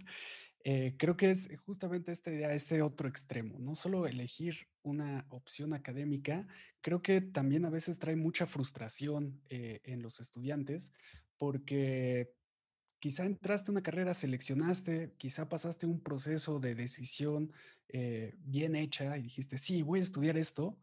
Eh, 0.69 0.97
creo 0.99 1.17
que 1.17 1.31
es 1.31 1.49
justamente 1.65 2.11
esta 2.11 2.33
idea, 2.33 2.53
este 2.53 2.83
otro 2.83 3.09
extremo, 3.09 3.57
no 3.61 3.77
solo 3.77 4.09
elegir 4.09 4.67
una 4.83 5.25
opción 5.29 5.73
académica, 5.75 6.45
creo 6.81 7.03
que 7.03 7.21
también 7.21 7.65
a 7.67 7.71
veces 7.71 8.01
trae 8.01 8.17
mucha 8.17 8.47
frustración 8.47 9.41
eh, 9.49 9.81
en 9.85 10.03
los 10.03 10.19
estudiantes 10.19 10.93
porque 11.39 12.35
quizá 12.99 13.27
entraste 13.27 13.71
a 13.71 13.75
una 13.75 13.85
carrera, 13.85 14.13
seleccionaste, 14.13 15.15
quizá 15.19 15.49
pasaste 15.49 15.87
un 15.87 16.01
proceso 16.01 16.59
de 16.59 16.75
decisión 16.75 17.53
eh, 17.87 18.35
bien 18.41 18.75
hecha 18.75 19.17
y 19.19 19.23
dijiste, 19.23 19.59
sí, 19.59 19.83
voy 19.83 20.01
a 20.01 20.03
estudiar 20.03 20.37
esto, 20.37 20.81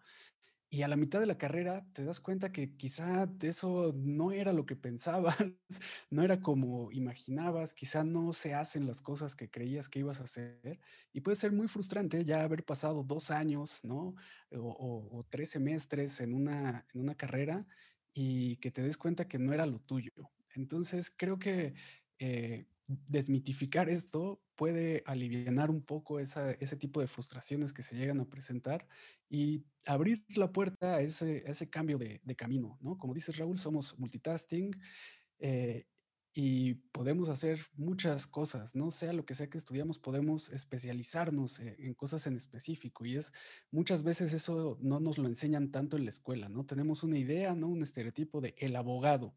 y 0.73 0.81
a 0.81 0.87
la 0.87 0.95
mitad 0.95 1.19
de 1.19 1.27
la 1.27 1.37
carrera 1.37 1.85
te 1.93 2.03
das 2.03 2.19
cuenta 2.19 2.51
que 2.51 2.75
quizá 2.75 3.29
eso 3.41 3.93
no 3.95 4.31
era 4.31 4.51
lo 4.53 4.65
que 4.65 4.75
pensabas, 4.75 5.37
no 6.09 6.23
era 6.23 6.41
como 6.41 6.91
imaginabas, 6.91 7.75
quizá 7.75 8.03
no 8.03 8.33
se 8.33 8.55
hacen 8.55 8.87
las 8.87 8.99
cosas 8.99 9.35
que 9.35 9.51
creías 9.51 9.87
que 9.87 9.99
ibas 9.99 10.19
a 10.19 10.23
hacer. 10.23 10.79
Y 11.13 11.21
puede 11.21 11.35
ser 11.35 11.51
muy 11.51 11.67
frustrante 11.67 12.25
ya 12.25 12.41
haber 12.41 12.65
pasado 12.65 13.03
dos 13.03 13.29
años, 13.29 13.81
¿no? 13.83 14.15
O, 14.49 15.23
tres 15.29 15.51
semestres 15.51 16.19
en 16.21 16.33
una, 16.33 16.87
en 16.91 17.01
una 17.01 17.13
carrera 17.13 17.67
y 18.11 18.57
que 18.57 18.71
te 18.71 18.81
des 18.81 18.97
cuenta 18.97 19.27
que 19.27 19.37
no 19.37 19.53
era 19.53 19.67
lo 19.67 19.79
tuyo. 19.79 20.11
Entonces 20.55 21.13
creo 21.15 21.37
que 21.37 21.75
eh, 22.17 22.65
desmitificar 22.87 23.89
esto 23.89 24.41
puede 24.55 25.03
aliviar 25.05 25.69
un 25.69 25.81
poco 25.81 26.19
ese 26.19 26.77
tipo 26.77 27.01
de 27.01 27.07
frustraciones 27.07 27.73
que 27.73 27.81
se 27.81 27.95
llegan 27.95 28.19
a 28.19 28.29
presentar 28.29 28.87
y 29.29 29.63
abrir 29.85 30.23
la 30.35 30.51
puerta 30.51 30.95
a 30.95 31.01
ese, 31.01 31.43
ese 31.49 31.69
cambio 31.69 31.97
de, 31.97 32.21
camino, 32.35 32.77
¿no? 32.81 32.97
Como 32.97 33.13
dice 33.13 33.31
Raúl, 33.31 33.57
somos 33.57 33.97
multitasking 33.97 34.71
eh, 35.39 35.85
y 36.35 36.75
podemos 36.91 37.29
hacer 37.29 37.59
muchas 37.75 38.27
cosas, 38.27 38.75
¿no? 38.75 38.91
Sea 38.91 39.13
lo 39.13 39.25
que 39.25 39.35
sea 39.35 39.49
que 39.49 39.57
estudiamos, 39.57 39.99
podemos 39.99 40.49
especializarnos 40.49 41.59
en, 41.59 41.75
en 41.79 41.93
cosas 41.93 42.27
en 42.27 42.35
específico 42.35 43.05
y 43.05 43.17
es 43.17 43.31
muchas 43.71 44.03
veces 44.03 44.33
eso 44.33 44.77
no 44.81 44.99
nos 44.99 45.17
lo 45.17 45.27
enseñan 45.27 45.71
tanto 45.71 45.95
en 45.97 46.05
la 46.05 46.09
escuela, 46.09 46.49
¿no? 46.49 46.65
Tenemos 46.65 47.03
una 47.03 47.17
idea, 47.17 47.55
¿no? 47.55 47.67
Un 47.67 47.81
estereotipo 47.81 48.41
de 48.41 48.55
el 48.57 48.75
abogado, 48.75 49.35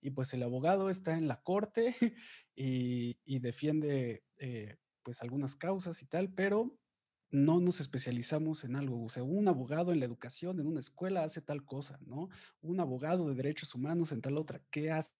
y 0.00 0.10
pues 0.10 0.32
el 0.34 0.42
abogado 0.42 0.90
está 0.90 1.16
en 1.16 1.28
la 1.28 1.42
corte 1.42 1.94
y, 2.54 3.38
defiende 3.38 4.24
eh, 4.38 4.76
pues 5.02 5.22
algunas 5.22 5.56
causas 5.56 6.02
y 6.02 6.06
tal, 6.06 6.32
pero 6.32 6.78
no 7.30 7.60
nos 7.60 7.80
especializamos 7.80 8.64
en 8.64 8.76
algo. 8.76 9.04
O 9.04 9.08
sea, 9.10 9.22
un 9.22 9.48
abogado 9.48 9.92
en 9.92 10.00
la 10.00 10.06
educación, 10.06 10.60
en 10.60 10.66
una 10.66 10.80
escuela, 10.80 11.24
hace 11.24 11.42
tal 11.42 11.64
cosa, 11.64 11.98
¿no? 12.06 12.28
Un 12.62 12.80
abogado 12.80 13.28
de 13.28 13.34
derechos 13.34 13.74
humanos 13.74 14.12
en 14.12 14.20
tal 14.20 14.36
otra, 14.36 14.62
¿qué 14.70 14.90
hace? 14.90 15.14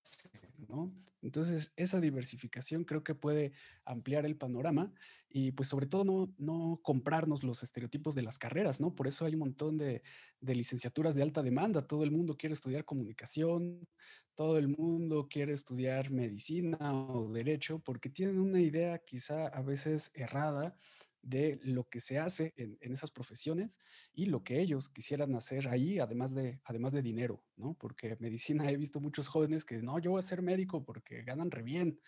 ¿no? 0.69 0.93
Entonces, 1.23 1.73
esa 1.77 2.01
diversificación 2.01 2.85
creo 2.85 3.03
que 3.03 3.15
puede 3.15 3.53
ampliar 3.85 4.25
el 4.25 4.37
panorama 4.37 4.93
y 5.29 5.53
pues 5.53 5.69
sobre 5.69 5.87
todo 5.87 6.05
no, 6.05 6.35
no 6.39 6.81
comprarnos 6.83 7.45
los 7.45 7.63
estereotipos 7.63 8.15
de 8.15 8.23
las 8.23 8.39
carreras, 8.39 8.81
¿no? 8.81 8.95
Por 8.95 9.07
eso 9.07 9.25
hay 9.25 9.35
un 9.35 9.41
montón 9.41 9.77
de, 9.77 10.03
de 10.41 10.55
licenciaturas 10.55 11.15
de 11.15 11.23
alta 11.23 11.43
demanda. 11.43 11.87
Todo 11.87 12.05
el 12.05 12.11
mundo 12.11 12.37
quiere 12.37 12.55
estudiar 12.55 12.85
comunicación, 12.85 13.87
todo 14.35 14.57
el 14.57 14.69
mundo 14.69 15.29
quiere 15.29 15.53
estudiar 15.53 16.11
medicina 16.11 16.79
o 16.81 17.31
derecho 17.33 17.81
porque 17.81 18.09
tienen 18.09 18.39
una 18.39 18.61
idea 18.61 18.99
quizá 18.99 19.49
a 19.49 19.63
veces 19.63 20.11
errada 20.15 20.77
de 21.23 21.59
lo 21.63 21.85
que 21.89 22.01
se 22.01 22.19
hace 22.19 22.53
en, 22.57 22.93
esas 22.93 23.11
profesiones 23.11 23.79
y 24.15 24.27
lo 24.27 24.43
que 24.43 24.61
ellos 24.61 24.89
quisieran 24.89 25.35
hacer 25.35 25.69
ahí, 25.69 25.99
además 25.99 26.35
de, 26.35 26.61
además 26.65 26.93
de 26.93 27.03
dinero, 27.03 27.45
¿no? 27.57 27.75
Porque 27.75 28.17
medicina 28.21 28.71
he 28.71 28.77
visto 28.77 29.01
muchos 29.01 29.29
jóvenes 29.29 29.65
que 29.65 29.79
no, 29.83 29.99
yo 29.99 30.13
voy 30.13 30.21
a 30.21 30.23
ser 30.23 30.43
médico 30.43 30.85
porque 30.85 31.23
ganan 31.23 31.51
re 31.51 31.63
bien. 31.63 32.01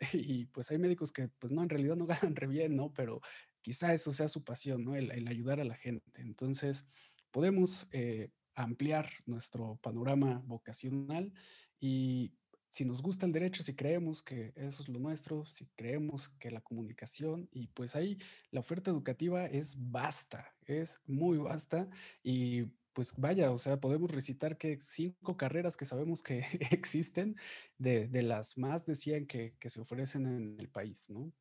Y 0.12 0.44
pues 0.46 0.70
hay 0.70 0.76
médicos 0.78 1.10
que 1.10 1.28
pues 1.38 1.52
no, 1.52 1.62
en 1.62 1.70
realidad 1.70 1.96
no 1.96 2.06
ganan 2.34 2.36
re 2.36 2.46
bien, 2.46 2.76
¿no? 2.76 2.92
Pero 2.92 3.20
quizá 3.62 3.92
eso 3.94 4.12
sea 4.12 4.28
su 4.28 4.44
pasión, 4.44 4.84
¿no? 4.84 4.94
El, 4.94 5.26
ayudar 5.26 5.60
a 5.60 5.64
la 5.64 5.76
gente. 5.76 6.20
Entonces, 6.20 6.84
podemos 7.30 7.88
eh, 7.92 8.30
ampliar 8.54 9.08
nuestro 9.26 9.76
panorama 9.82 10.42
vocacional 10.44 11.32
y 11.80 12.32
si 12.76 12.84
nos 12.84 13.00
gusta 13.00 13.24
el 13.24 13.32
derecho, 13.32 13.62
si 13.62 13.74
creemos 13.74 14.22
que 14.22 14.52
eso 14.54 14.82
es 14.82 14.90
lo 14.90 14.98
nuestro, 14.98 15.46
si 15.46 15.64
creemos 15.76 16.28
que 16.28 16.50
la 16.50 16.60
comunicación, 16.60 17.48
y 17.50 17.68
pues 17.68 17.96
ahí 17.96 18.18
la 18.50 18.60
oferta 18.60 18.90
educativa 18.90 19.46
es 19.46 19.76
vasta, 19.78 20.54
es 20.66 21.00
muy 21.06 21.38
vasta 21.38 21.88
y 22.22 22.64
pues 22.92 23.14
vaya, 23.16 23.50
o 23.50 23.56
sea, 23.56 23.80
podemos 23.80 24.10
recitar 24.10 24.58
que 24.58 24.78
cinco 24.78 25.38
carreras 25.38 25.78
que 25.78 25.86
sabemos 25.86 26.22
que 26.22 26.40
existen 26.70 27.36
de, 27.78 28.10
las 28.22 28.58
más 28.58 28.84
de 28.84 28.94
100 28.94 29.26
que, 29.26 29.54
que 29.58 29.70
se 29.70 29.80
ofrecen 29.80 30.26
en 30.26 30.60
el 30.60 30.68
país, 30.68 31.08
¿no? 31.08 31.32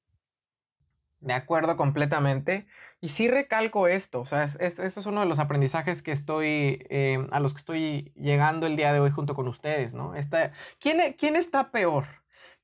De 1.25 1.33
acuerdo 1.33 1.75
completamente. 1.75 2.67
Y 3.01 3.09
sí 3.09 3.27
recalco 3.27 3.87
esto, 3.87 4.21
o 4.21 4.25
sea, 4.25 4.43
esto, 4.43 4.83
es 4.83 4.97
uno 5.07 5.21
de 5.21 5.25
los 5.25 5.39
aprendizajes 5.39 6.03
que 6.03 6.11
estoy, 6.11 6.85
eh, 6.91 7.27
a 7.31 7.39
los 7.39 7.53
que 7.53 7.59
estoy 7.59 8.13
llegando 8.15 8.67
el 8.67 8.75
día 8.75 8.93
de 8.93 8.99
hoy 8.99 9.09
junto 9.09 9.33
con 9.33 9.47
ustedes, 9.47 9.95
¿no? 9.95 10.13
Esta, 10.13 10.51
¿quién, 10.79 11.13
¿Quién 11.17 11.35
está 11.35 11.71
peor? 11.71 12.05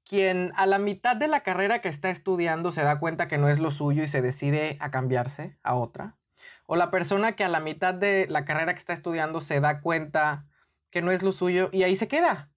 quien 0.04 0.52
a 0.56 0.66
la 0.66 0.80
mitad 0.80 1.16
de 1.16 1.28
la 1.28 1.42
carrera 1.42 1.80
que 1.80 1.90
está 1.90 2.10
estudiando 2.10 2.72
se 2.72 2.84
da 2.84 3.00
cuenta 3.00 3.28
que 3.28 3.38
no 3.38 3.50
es 3.50 3.60
lo 3.60 3.72
suyo 3.72 4.04
y 4.04 4.08
se 4.08 4.22
decide 4.22 4.78
a 4.80 4.92
cambiarse 4.92 5.58
a 5.64 5.76
otra. 5.76 6.18
O 6.66 6.76
la 6.76 6.92
persona 6.92 7.34
que 7.34 7.44
a 7.44 7.50
la 7.50 7.60
mitad 7.60 7.94
de 7.94 8.28
la 8.30 8.46
carrera 8.46 8.74
que 8.74 8.80
está 8.80 8.94
estudiando 8.94 9.42
se 9.42 9.60
da 9.60 9.82
cuenta 9.82 10.48
que 10.90 11.02
no 11.02 11.12
es 11.12 11.24
lo 11.24 11.32
suyo 11.32 11.70
y 11.72 11.84
ahí 11.84 11.96
se 11.96 12.08
queda. 12.08 12.52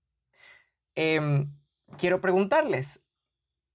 Em, 0.94 1.54
quiero 1.98 2.20
preguntarles, 2.20 3.00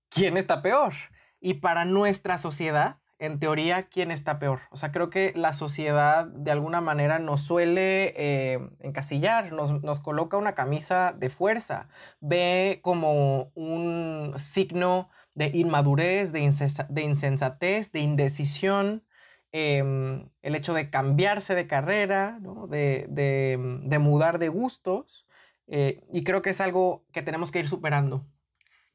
¿quién 0.09 0.37
está 0.37 0.61
peor? 0.61 0.93
Y 1.41 1.55
para 1.55 1.85
nuestra 1.85 2.37
sociedad, 2.37 2.97
en 3.19 3.39
teoría, 3.39 3.83
¿quién 3.89 4.11
está 4.11 4.39
peor? 4.39 4.61
O 4.71 4.77
sea, 4.77 4.91
creo 4.91 5.09
que 5.09 5.33
la 5.35 5.53
sociedad 5.53 6.25
de 6.25 6.51
alguna 6.51 6.79
manera 6.81 7.19
nos 7.19 7.41
suele 7.41 8.13
eh, 8.15 8.59
encasillar, 8.79 9.51
nos, 9.51 9.99
coloca 9.99 10.37
una 10.37 10.55
camisa 10.55 11.13
de 11.17 11.29
fuerza, 11.29 11.89
ve 12.21 12.79
como 12.81 13.51
un 13.55 14.33
signo 14.37 15.09
de 15.35 15.51
inmadurez, 15.53 16.31
de, 16.31 16.39
insensatez, 16.39 17.91
de 17.91 17.99
indecisión, 17.99 19.03
em, 19.51 20.29
el 20.41 20.55
hecho 20.55 20.73
de 20.73 20.89
cambiarse 20.89 21.55
de 21.55 21.67
carrera, 21.67 22.39
de, 22.69 23.97
mudar 23.99 24.39
de 24.39 24.49
gustos, 24.49 25.27
eh, 25.67 26.01
y 26.11 26.23
creo 26.23 26.41
que 26.41 26.51
es 26.51 26.61
algo 26.61 27.05
que 27.11 27.21
tenemos 27.21 27.51
que 27.51 27.59
ir 27.59 27.67
superando. 27.67 28.25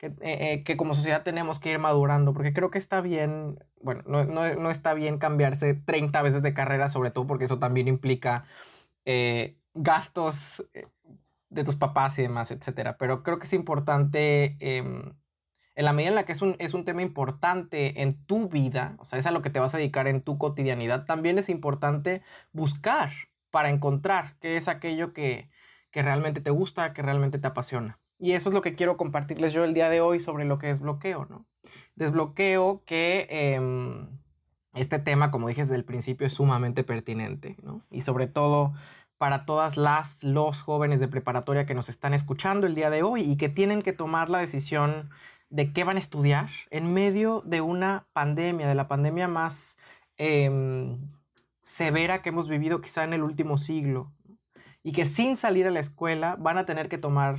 Eh, 0.05 0.53
eh, 0.53 0.65
que, 0.65 0.77
como 0.77 0.95
sociedad 0.95 1.23
tenemos 1.23 1.61
que 1.61 1.71
ir 1.71 1.79
madurando, 1.79 2.35
porque 2.35 2.53
creo 2.53 2.71
que 2.71 2.79
está 2.79 3.01
bien, 3.01 3.59
bueno, 3.81 4.03
no, 4.05 4.71
está 4.71 4.95
bien 4.95 5.19
cambiarse 5.19 5.75
30 5.75 6.21
veces 6.23 6.43
de 6.43 6.55
carrera, 6.55 6.89
sobre 6.91 7.11
todo 7.11 7.27
porque 7.27 7.47
eso 7.47 7.59
también 7.59 7.89
implica 7.89 8.45
eh, 9.07 9.57
gastos 9.75 10.65
de 11.51 11.65
tus 11.65 11.77
papás 11.77 12.19
y 12.19 12.23
demás, 12.23 12.51
etcétera. 12.51 12.99
Pero 12.99 13.23
creo 13.23 13.39
que 13.39 13.47
es 13.47 13.53
importante, 13.55 14.57
em, 14.61 15.15
en 15.77 15.85
la 15.85 15.93
medida 15.93 16.11
en 16.11 16.15
la 16.17 16.25
que 16.27 16.33
es 16.33 16.43
un, 16.43 16.57
es 16.59 16.75
un 16.75 16.85
tema 16.85 17.03
importante 17.03 18.03
en 18.03 18.25
tu 18.27 18.49
vida, 18.49 18.97
o 18.99 19.05
sea, 19.07 19.19
es 19.19 19.27
a 19.27 19.31
lo 19.33 19.43
que 19.43 19.51
te 19.51 19.61
vas 19.61 19.75
a 19.75 19.79
dedicar 19.79 20.09
en 20.09 20.23
tu 20.23 20.39
cotidianidad, 20.39 21.07
también 21.07 21.39
es 21.39 21.49
importante 21.49 22.23
buscar 22.53 23.11
para 23.51 23.71
encontrar 23.71 24.37
qué 24.41 24.57
es 24.57 24.69
aquello 24.69 25.13
que, 25.13 25.51
que 25.91 26.03
realmente 26.03 26.41
te 26.41 26.51
gusta, 26.51 26.93
que 26.95 27.03
realmente 27.03 27.39
te 27.39 27.49
apasiona. 27.49 28.01
Y 28.25 28.33
eso 28.33 28.49
es 28.49 28.55
lo 28.55 28.63
que 28.63 28.75
quiero 28.75 28.97
compartirles 28.97 29.53
yo 29.53 29.65
el 29.65 29.75
día 29.75 29.91
de 29.91 30.01
hoy 30.01 30.19
sobre 30.19 30.47
lo 30.47 30.59
que 30.59 30.71
es 30.71 30.81
bloqueo, 30.81 31.27
¿no? 31.29 31.45
Desbloqueo 31.95 32.83
que 32.87 33.27
em, 33.29 34.09
este 34.73 34.99
tema, 34.99 35.31
como 35.31 35.47
dije 35.47 35.61
desde 35.61 35.75
el 35.75 35.85
principio, 35.85 36.27
es 36.27 36.33
sumamente 36.33 36.85
pertinente, 36.85 37.59
¿no? 37.63 37.83
Y 37.91 38.01
sobre 38.01 38.27
todo 38.27 38.73
para 39.19 39.45
todas 39.45 39.77
las, 39.77 40.25
los 40.25 40.63
jóvenes 40.63 41.01
de 41.01 41.09
preparatoria 41.09 41.67
que 41.67 41.75
nos 41.75 41.91
están 41.91 42.15
escuchando 42.15 42.67
el 42.67 42.75
día 42.75 42.89
de 42.89 43.03
hoy 43.03 43.21
y 43.21 43.37
que 43.37 43.51
tienen 43.51 43.83
que 43.83 43.93
tomar 43.93 44.31
la 44.31 44.39
decisión 44.39 45.11
de 45.51 45.75
qué 45.75 45.85
van 45.85 45.97
a 45.97 46.01
estudiar 46.01 46.49
en 46.71 46.95
medio 46.95 47.43
de 47.45 47.61
una 47.61 48.07
pandemia, 48.15 48.67
de 48.67 48.75
la 48.75 48.89
pandemia 48.89 49.29
más 49.29 49.77
em, 50.17 50.97
severa 51.63 52.23
que 52.23 52.31
hemos 52.31 52.49
vivido 52.49 52.81
quizá 52.81 53.05
en 53.05 53.13
el 53.13 53.23
último 53.23 53.59
siglo, 53.59 54.11
y 54.83 54.93
que 54.93 55.05
sin 55.05 55.37
salir 55.37 55.67
a 55.67 55.71
la 55.71 55.81
escuela 55.81 56.37
van 56.39 56.57
a 56.57 56.65
tener 56.65 56.89
que 56.89 56.97
tomar 56.97 57.37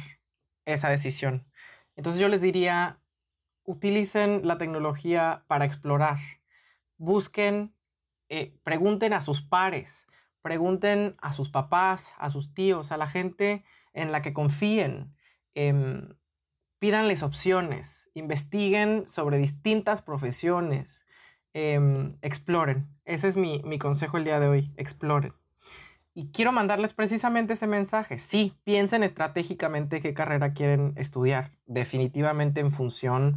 esa 0.66 0.90
decisión. 0.90 1.46
Entonces 1.96 2.22
yo 2.22 2.28
les 2.28 2.42
diría, 2.42 3.00
utilicen 3.64 4.48
la 4.48 4.58
tecnología 4.58 5.44
para 5.48 5.66
explorar. 5.66 6.20
Busquen, 6.98 7.74
eh, 8.30 8.58
pregunten 8.64 9.14
a 9.14 9.22
sus 9.22 9.42
pares, 9.42 10.08
pregunten 10.42 11.16
a 11.20 11.34
sus 11.34 11.50
papás, 11.50 12.14
a 12.18 12.30
sus 12.30 12.54
tíos, 12.54 12.92
a 12.92 12.98
la 12.98 13.08
gente 13.08 13.64
en 13.94 14.12
la 14.12 14.22
que 14.22 14.34
confíen. 14.34 15.16
Em, 15.56 16.16
pídanles 16.80 17.24
opciones, 17.24 18.10
investiguen 18.14 19.08
sobre 19.08 19.38
distintas 19.38 20.02
profesiones, 20.02 21.06
em, 21.54 22.18
exploren. 22.22 22.90
Ese 23.06 23.28
es 23.28 23.38
mi, 23.38 23.62
mi 23.64 23.80
consejo 23.80 24.18
el 24.18 24.26
día 24.26 24.40
de 24.40 24.48
hoy, 24.48 24.74
exploren. 24.78 25.34
Y 26.18 26.32
quiero 26.32 26.54
mandarles 26.54 26.94
precisamente 26.94 27.54
ese 27.54 27.68
mensaje. 27.68 28.20
Sí, 28.20 28.54
piensen 28.64 29.04
estratégicamente 29.04 30.02
qué 30.02 30.14
carrera 30.14 30.54
quieren 30.54 30.94
estudiar, 30.96 31.52
definitivamente 31.66 32.62
en 32.62 32.72
función 32.72 33.36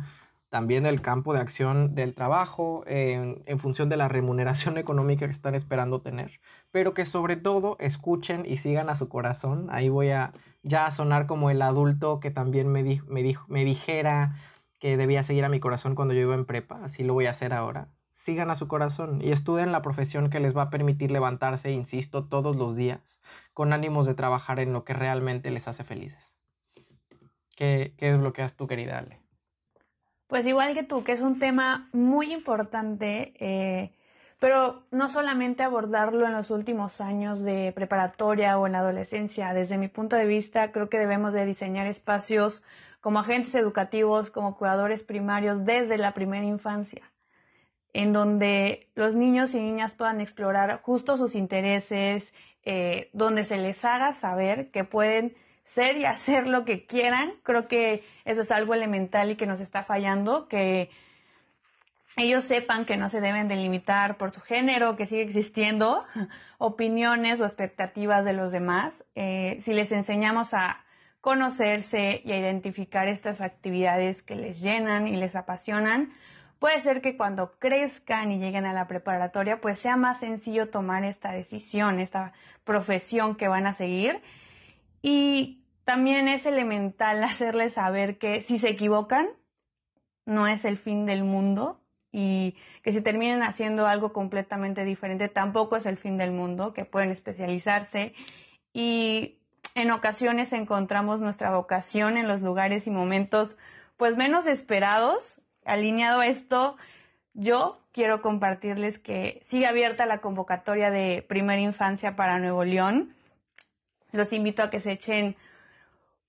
también 0.49 0.85
del 0.85 1.03
campo 1.03 1.35
de 1.35 1.41
acción 1.41 1.97
del 1.97 2.15
trabajo, 2.15 2.85
en, 2.87 3.59
función 3.59 3.89
de 3.89 3.97
la 3.97 4.07
remuneración 4.07 4.79
económica 4.79 5.27
que 5.27 5.33
están 5.33 5.57
esperando 5.57 6.03
tener, 6.03 6.41
pero 6.71 6.95
que 6.95 7.05
sobre 7.05 7.35
todo 7.35 7.77
escuchen 7.81 8.47
y 8.47 8.59
sigan 8.59 8.89
a 8.91 8.95
su 8.95 9.09
corazón. 9.09 9.67
Ahí 9.71 9.89
voy 9.89 10.11
a 10.11 10.33
ya 10.63 10.87
a 10.87 10.93
sonar 10.93 11.27
como 11.27 11.51
el 11.51 11.63
adulto 11.63 12.21
que 12.21 12.31
también 12.31 12.69
me, 12.69 12.85
me, 13.09 13.37
me 13.49 13.65
dijera 13.65 14.37
que 14.79 14.97
debía 14.97 15.25
seguir 15.25 15.45
a 15.45 15.49
mi 15.49 15.59
corazón 15.59 15.97
cuando 15.97 16.15
yo 16.15 16.21
iba 16.21 16.35
en 16.37 16.45
prepa, 16.45 16.85
así 16.85 17.03
lo 17.03 17.15
voy 17.15 17.27
a 17.27 17.31
hacer 17.31 17.53
ahora 17.53 17.89
sigan 18.19 18.51
a 18.51 18.57
su 18.57 18.67
corazón 18.67 19.23
y 19.23 19.31
estudien 19.31 19.71
la 19.71 19.81
profesión 19.81 20.29
que 20.29 20.41
les 20.41 20.55
va 20.57 20.63
a 20.63 20.71
permitir 20.71 21.13
levantarse, 21.13 21.71
insisto, 21.71 22.25
todos 22.25 22.57
los 22.57 22.75
días, 22.77 23.21
con 23.55 23.73
ánimos 23.73 24.07
de 24.07 24.15
trabajar 24.15 24.59
en 24.59 24.73
lo 24.73 24.85
que 24.85 24.93
realmente 24.93 25.53
les 25.53 25.69
hace 25.69 25.85
felices. 25.85 26.37
¿Qué, 27.55 27.95
qué 27.97 28.11
desbloqueas 28.11 28.57
tú, 28.57 28.67
querida 28.67 28.99
Ale? 28.99 29.21
Pues 30.27 30.45
igual 30.49 30.75
que 30.75 30.83
tú, 30.83 31.05
que 31.05 31.13
es 31.13 31.21
un 31.21 31.39
tema 31.39 31.89
muy 31.93 32.33
importante, 32.33 33.35
eh, 33.39 33.93
pero 34.41 34.83
no 34.91 35.09
solamente 35.09 35.63
abordarlo 35.63 36.27
en 36.27 36.33
los 36.33 36.51
últimos 36.51 37.01
años 37.01 37.41
de 37.41 37.71
preparatoria 37.73 38.59
o 38.59 38.67
en 38.67 38.73
la 38.73 38.81
adolescencia. 38.81 39.55
Desde 39.55 39.79
mi 39.79 39.87
punto 39.87 40.17
de 40.17 40.27
vista, 40.27 40.73
creo 40.73 40.89
que 40.89 40.99
debemos 40.99 41.33
de 41.33 41.47
diseñar 41.47 41.87
espacios 41.87 42.65
como 43.01 43.21
agentes 43.21 43.55
educativos, 43.55 44.33
como 44.33 44.57
cuidadores 44.57 45.05
primarios 45.05 45.65
desde 45.65 45.99
la 45.99 46.15
primera 46.15 46.45
infancia 46.45 47.09
en 47.99 48.13
donde 48.13 48.87
los 48.95 49.17
niños 49.17 49.53
y 49.57 49.59
niñas 49.59 49.93
puedan 49.93 50.21
explorar 50.21 50.83
justo 50.83 51.17
sus 51.17 51.35
intereses, 51.35 52.33
eh, 52.65 53.11
donde 53.13 53.43
se 53.43 53.57
les 53.57 53.85
haga 53.85 54.15
saber 54.15 54.71
que 54.71 54.85
pueden 54.85 55.35
ser 55.65 55.97
y 55.97 56.05
hacer 56.05 56.47
lo 56.47 56.65
que 56.65 56.87
quieran. 56.87 57.33
Creo 57.43 57.67
que 57.67 58.05
eso 58.25 58.43
es 58.43 58.53
algo 58.53 58.73
elemental 58.73 59.33
y 59.33 59.37
que 59.37 59.47
nos 59.47 59.61
está 59.61 59.83
fallando, 59.83 60.47
que 60.47 60.91
ellos 62.17 62.45
sepan 62.45 62.85
que 62.85 62.97
no 62.97 63.09
se 63.09 63.21
deben 63.21 63.49
delimitar 63.49 64.17
por 64.17 64.33
su 64.33 64.43
género, 64.43 64.95
que 64.95 65.07
sigue 65.07 65.23
existiendo 65.23 66.05
opiniones 66.59 67.41
o 67.41 67.47
expectativas 67.47 68.25
de 68.25 68.33
los 68.33 68.53
demás. 68.53 69.05
Eh, 69.17 69.59
si 69.63 69.75
les 69.75 69.91
enseñamos 69.91 70.55
a 70.55 70.85
conocerse 71.21 72.23
y 72.25 72.31
a 72.31 72.39
identificar 72.39 73.09
estas 73.09 73.41
actividades 73.41 74.23
que 74.23 74.37
les 74.37 74.61
llenan 74.61 75.09
y 75.09 75.17
les 75.17 75.35
apasionan, 75.35 76.13
Puede 76.59 76.81
ser 76.81 77.01
que 77.01 77.17
cuando 77.17 77.53
crezcan 77.59 78.33
y 78.33 78.39
lleguen 78.39 78.67
a 78.67 78.73
la 78.73 78.89
preparatoria, 78.89 79.61
pues 79.61 79.79
sea 79.79 79.97
más 79.97 80.21
sencillo 80.21 80.71
tomar 80.71 81.05
esta 81.05 81.33
decisión, 81.33 82.01
esta 82.01 82.33
profesión 82.65 83.37
que 83.37 83.49
van 83.49 83.67
a 83.67 83.75
seguir. 83.75 84.21
Y 85.01 85.63
también 85.85 86.27
es 86.29 86.47
elemental 86.47 87.23
hacerles 87.25 87.75
saber 87.75 88.19
que 88.19 88.43
si 88.43 88.59
se 88.59 88.71
equivocan, 88.71 89.29
no 90.27 90.47
es 90.47 90.65
el 90.65 90.77
fin 90.77 91.07
del 91.07 91.25
mundo 91.25 91.81
y 92.13 92.57
que 92.83 92.93
si 92.93 93.01
terminan 93.01 93.43
haciendo 93.43 93.87
algo 93.87 94.13
completamente 94.13 94.85
diferente, 94.85 95.29
tampoco 95.29 95.77
es 95.77 95.87
el 95.87 95.97
fin 95.97 96.19
del 96.19 96.33
mundo, 96.33 96.75
que 96.75 96.85
pueden 96.85 97.11
especializarse 97.11 98.15
y 98.73 99.39
en 99.75 99.91
ocasiones 99.91 100.53
encontramos 100.53 101.21
nuestra 101.21 101.55
vocación 101.55 102.17
en 102.17 102.29
los 102.29 102.43
lugares 102.43 102.87
y 102.87 102.91
momentos 102.91 103.57
pues 103.97 104.17
menos 104.17 104.47
esperados 104.47 105.41
alineado 105.69 106.23
esto, 106.23 106.77
yo 107.35 107.81
quiero 107.93 108.21
compartirles 108.23 108.99
que 108.99 109.41
sigue 109.45 109.67
abierta 109.67 110.07
la 110.07 110.21
convocatoria 110.21 110.91
de 110.91 111.25
primera 111.29 111.61
infancia 111.61 112.17
para 112.17 112.39
Nuevo 112.39 112.65
León. 112.65 113.15
Los 114.11 114.33
invito 114.33 114.63
a 114.63 114.71
que 114.71 114.81
se 114.81 114.93
echen 114.93 115.37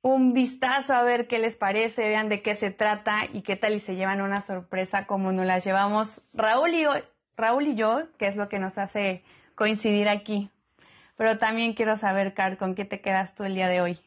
un 0.02 0.34
vistazo 0.34 0.94
a 0.94 1.04
ver 1.04 1.28
qué 1.28 1.40
les 1.40 1.56
parece, 1.56 2.08
vean 2.08 2.30
de 2.30 2.42
qué 2.42 2.56
se 2.56 2.72
trata 2.72 3.26
y 3.34 3.42
qué 3.42 3.56
tal 3.56 3.74
y 3.74 3.80
se 3.80 3.96
llevan 3.96 4.22
una 4.22 4.42
sorpresa 4.42 5.06
como 5.08 5.32
nos 5.32 5.46
la 5.46 5.60
llevamos 5.60 6.22
Raúl 6.34 6.74
y, 6.74 6.84
yo, 6.84 6.94
Raúl 7.36 7.68
y 7.68 7.76
yo, 7.76 8.08
que 8.18 8.28
es 8.28 8.36
lo 8.36 8.50
que 8.50 8.60
nos 8.60 8.78
hace 8.78 9.24
coincidir 9.56 10.08
aquí. 10.10 10.50
Pero 11.18 11.38
también 11.38 11.74
quiero 11.74 11.98
saber, 11.98 12.34
Car, 12.34 12.58
¿con 12.58 12.76
qué 12.76 12.86
te 12.86 13.02
quedas 13.02 13.36
tú 13.36 13.44
el 13.44 13.56
día 13.56 13.68
de 13.68 13.82
hoy? 13.82 14.00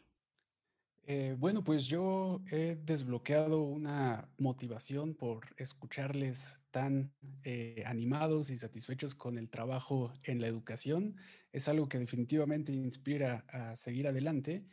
Eh, 1.04 1.34
bueno, 1.36 1.64
pues 1.64 1.86
yo 1.86 2.42
he 2.50 2.76
desbloqueado 2.76 3.62
una 3.62 4.28
motivación 4.38 5.14
por 5.14 5.46
escucharles 5.56 6.60
tan 6.70 7.12
eh, 7.42 7.82
animados 7.86 8.50
y 8.50 8.56
satisfechos 8.56 9.16
con 9.16 9.36
el 9.36 9.50
trabajo 9.50 10.12
en 10.22 10.40
la 10.40 10.46
educación. 10.46 11.16
Es 11.50 11.66
algo 11.68 11.88
que 11.88 11.98
definitivamente 11.98 12.72
inspira 12.72 13.44
a 13.48 13.74
seguir 13.74 14.06
adelante. 14.06 14.64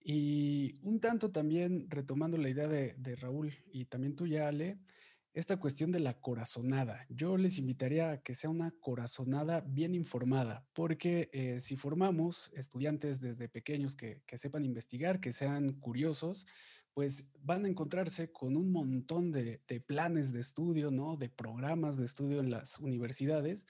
Y 0.00 0.78
un 0.82 1.00
tanto 1.00 1.30
también 1.30 1.88
retomando 1.90 2.38
la 2.38 2.48
idea 2.48 2.66
de, 2.68 2.94
de 2.98 3.16
Raúl 3.16 3.54
y 3.72 3.84
también 3.86 4.16
tuya, 4.16 4.48
Ale, 4.48 4.80
esta 5.38 5.56
cuestión 5.56 5.92
de 5.92 6.00
la 6.00 6.14
corazonada. 6.14 7.06
Yo 7.08 7.36
les 7.36 7.58
invitaría 7.58 8.10
a 8.10 8.20
que 8.20 8.34
sea 8.34 8.50
una 8.50 8.72
corazonada 8.80 9.60
bien 9.60 9.94
informada, 9.94 10.66
porque 10.72 11.30
eh, 11.32 11.60
si 11.60 11.76
formamos 11.76 12.50
estudiantes 12.54 13.20
desde 13.20 13.48
pequeños 13.48 13.94
que, 13.94 14.20
sepan 14.36 14.64
investigar, 14.64 15.20
que 15.20 15.32
sean 15.32 15.74
curiosos, 15.74 16.44
pues 16.92 17.30
van 17.40 17.64
a 17.64 17.68
encontrarse 17.68 18.32
con 18.32 18.56
un 18.56 18.72
montón 18.72 19.30
de, 19.30 19.62
de 19.68 19.80
planes 19.80 20.32
de 20.32 20.40
estudio, 20.40 20.90
¿no? 20.90 21.16
De 21.16 21.28
programas 21.28 21.96
de 21.98 22.06
estudio 22.06 22.40
en 22.40 22.50
las 22.50 22.80
universidades 22.80 23.68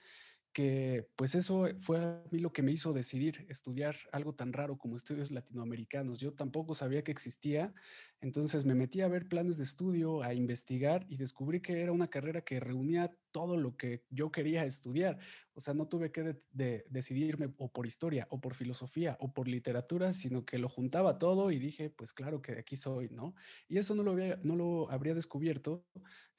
que 0.53 1.07
pues 1.15 1.35
eso 1.35 1.67
fue 1.79 1.99
a 1.99 2.23
mí 2.31 2.39
lo 2.39 2.51
que 2.51 2.63
me 2.63 2.71
hizo 2.71 2.93
decidir 2.93 3.45
estudiar 3.49 3.95
algo 4.11 4.33
tan 4.33 4.53
raro 4.53 4.77
como 4.77 4.97
estudios 4.97 5.31
latinoamericanos. 5.31 6.19
Yo 6.19 6.33
tampoco 6.33 6.73
sabía 6.73 7.03
que 7.03 7.11
existía, 7.11 7.73
entonces 8.21 8.65
me 8.65 8.75
metí 8.75 9.01
a 9.01 9.07
ver 9.07 9.27
planes 9.27 9.57
de 9.57 9.63
estudio, 9.63 10.23
a 10.23 10.33
investigar 10.33 11.05
y 11.07 11.17
descubrí 11.17 11.61
que 11.61 11.81
era 11.81 11.91
una 11.91 12.09
carrera 12.09 12.41
que 12.41 12.59
reunía 12.59 13.13
todo 13.31 13.57
lo 13.57 13.75
que 13.77 14.03
yo 14.09 14.31
quería 14.31 14.65
estudiar. 14.65 15.19
O 15.53 15.61
sea, 15.61 15.73
no 15.73 15.87
tuve 15.87 16.11
que 16.11 16.41
decidirme 16.89 17.53
o 17.57 17.71
por 17.71 17.85
historia 17.85 18.27
o 18.29 18.39
por 18.39 18.53
filosofía 18.53 19.17
o 19.19 19.33
por 19.33 19.47
literatura, 19.47 20.13
sino 20.13 20.45
que 20.45 20.57
lo 20.57 20.69
juntaba 20.69 21.19
todo 21.19 21.51
y 21.51 21.59
dije, 21.59 21.89
pues 21.89 22.13
claro 22.13 22.41
que 22.41 22.53
aquí 22.53 22.77
soy, 22.77 23.09
¿no? 23.09 23.35
Y 23.67 23.77
eso 23.77 23.95
no 23.95 24.03
lo, 24.03 24.15
no 24.43 24.55
lo 24.55 24.89
habría 24.91 25.13
descubierto 25.13 25.85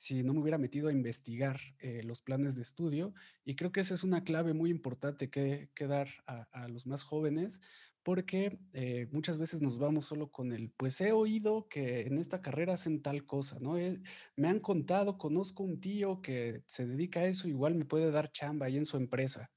si 0.00 0.22
no 0.22 0.32
me 0.32 0.40
hubiera 0.40 0.56
metido 0.56 0.88
a 0.88 0.92
investigar 0.92 1.60
eh, 1.78 2.02
los 2.02 2.22
planes 2.22 2.56
de 2.56 2.62
estudio. 2.62 3.12
Y 3.44 3.54
creo 3.54 3.70
que 3.70 3.80
esa 3.80 3.92
es 3.92 4.02
una 4.02 4.24
clave 4.24 4.54
muy 4.54 4.70
importante 4.70 5.28
que, 5.28 5.68
dar 5.78 6.08
a, 6.26 6.68
los 6.68 6.86
más 6.86 7.02
jóvenes, 7.02 7.60
porque 8.02 8.58
eh, 8.72 9.08
muchas 9.12 9.38
veces 9.38 9.60
nos 9.60 9.78
vamos 9.78 10.06
solo 10.06 10.30
con 10.30 10.52
el, 10.52 10.70
pues 10.70 11.00
he 11.00 11.12
oído 11.12 11.68
que 11.68 12.02
en 12.02 12.18
esta 12.18 12.40
carrera 12.40 12.74
hacen 12.74 13.02
tal 13.02 13.26
cosa, 13.26 13.58
¿no? 13.60 13.78
Eh, 13.78 14.00
me 14.36 14.48
han 14.48 14.60
contado, 14.60 15.18
conozco 15.18 15.62
un 15.62 15.80
tío 15.80 16.20
que 16.22 16.62
se 16.66 16.86
dedica 16.86 17.20
a 17.20 17.26
eso, 17.26 17.48
igual 17.48 17.74
me 17.74 17.84
puede 17.84 18.10
dar 18.10 18.32
chamba 18.32 18.66
ahí 18.66 18.76
en 18.76 18.84
su 18.84 18.96
empresa. 18.96 19.50